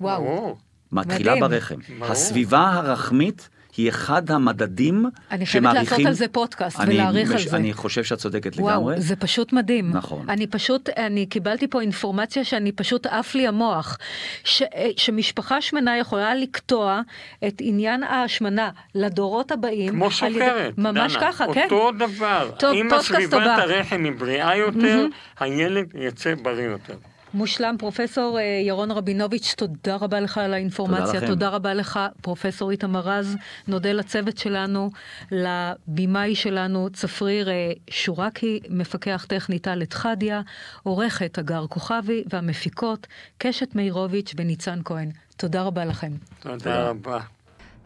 וואו. 0.00 0.56
מתחילה 0.92 1.34
מדהים. 1.34 1.50
ברחם. 1.50 1.74
ברור. 1.98 2.12
הסביבה 2.12 2.72
הרחמית 2.72 3.48
היא 3.76 3.88
אחד 3.88 4.30
המדדים 4.30 5.04
אני 5.30 5.46
חייבת 5.46 5.48
שמעריכים... 5.48 5.82
לעשות 5.98 6.06
על 6.06 6.12
זה 6.12 6.28
פודקאסט 6.28 6.80
אני 6.80 6.94
ולהעריך 6.94 7.30
על 7.30 7.36
מש- 7.36 7.46
זה. 7.46 7.56
אני 7.56 7.72
חושב 7.72 8.04
שאת 8.04 8.18
צודקת 8.18 8.52
וואו, 8.58 8.70
לגמרי. 8.90 9.00
זה 9.00 9.16
פשוט 9.16 9.52
מדהים. 9.52 9.90
נכון. 9.92 10.30
אני 10.30 10.46
פשוט, 10.46 10.88
אני 10.96 11.26
קיבלתי 11.26 11.68
פה 11.68 11.80
אינפורמציה 11.80 12.44
שאני 12.44 12.72
פשוט 12.72 13.06
עף 13.06 13.34
לי 13.34 13.46
המוח. 13.46 13.98
ש, 14.44 14.62
אה, 14.62 14.88
שמשפחה 14.96 15.60
שמנה 15.60 15.98
יכולה 15.98 16.34
לקטוע 16.34 17.00
את 17.46 17.54
עניין 17.60 18.02
ההשמנה 18.02 18.70
לדורות 18.94 19.52
הבאים. 19.52 19.88
כמו 19.92 20.04
על 20.22 20.30
ידי- 20.30 20.38
סוכרת, 20.44 20.78
ממש 20.78 21.12
דנה. 21.16 21.20
ככה, 21.32 21.44
כן. 21.54 21.62
אותו 21.64 21.90
דבר. 21.98 22.50
טוב, 22.58 22.74
אם 22.74 22.86
פודקאסט 22.88 23.10
הסביבת 23.10 23.32
הבא. 23.32 23.62
הרחם 23.62 24.04
היא 24.04 24.12
בריאה 24.18 24.56
יותר, 24.56 25.06
הילד 25.40 25.86
יצא 25.94 26.34
בריא 26.42 26.64
יותר. 26.64 26.94
מושלם, 27.34 27.76
פרופסור 27.78 28.38
אה, 28.38 28.42
ירון 28.42 28.90
רבינוביץ', 28.90 29.54
תודה 29.56 29.96
רבה 29.96 30.20
לך 30.20 30.38
על 30.38 30.54
האינפורמציה. 30.54 31.06
תודה 31.06 31.18
לכם. 31.18 31.26
תודה 31.26 31.48
רבה 31.48 31.74
לך, 31.74 32.00
פרופסור 32.22 32.70
איתמר 32.70 33.00
רז. 33.00 33.36
נודה 33.68 33.92
לצוות 33.92 34.38
שלנו, 34.38 34.90
לבימאי 35.30 36.34
שלנו, 36.34 36.88
צפריר 36.92 37.50
אה, 37.50 37.72
שורקי, 37.90 38.60
מפקח 38.68 39.26
טכני 39.28 39.58
טל 39.58 39.82
חדיה, 39.92 40.40
עורכת 40.82 41.38
הגר 41.38 41.66
כוכבי, 41.66 42.24
והמפיקות 42.30 43.06
קשת 43.38 43.74
מאירוביץ' 43.74 44.34
וניצן 44.36 44.78
כהן. 44.84 45.10
תודה 45.36 45.62
רבה 45.62 45.84
לכם. 45.84 46.12
תודה 46.40 46.88
רבה. 46.88 47.20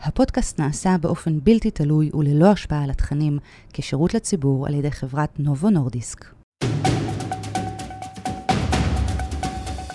הפודקאסט 0.01 0.61
נעשה 0.61 0.97
באופן 1.01 1.41
בלתי 1.43 1.71
תלוי 1.71 2.11
וללא 2.15 2.47
השפעה 2.47 2.85
על 2.85 2.91
התכנים, 2.91 3.39
כשירות 3.73 4.15
לציבור 4.15 4.67
על 4.67 4.75
ידי 4.75 4.91
חברת 4.91 5.41
נובו 5.41 5.71
נורדיסק. 5.71 6.25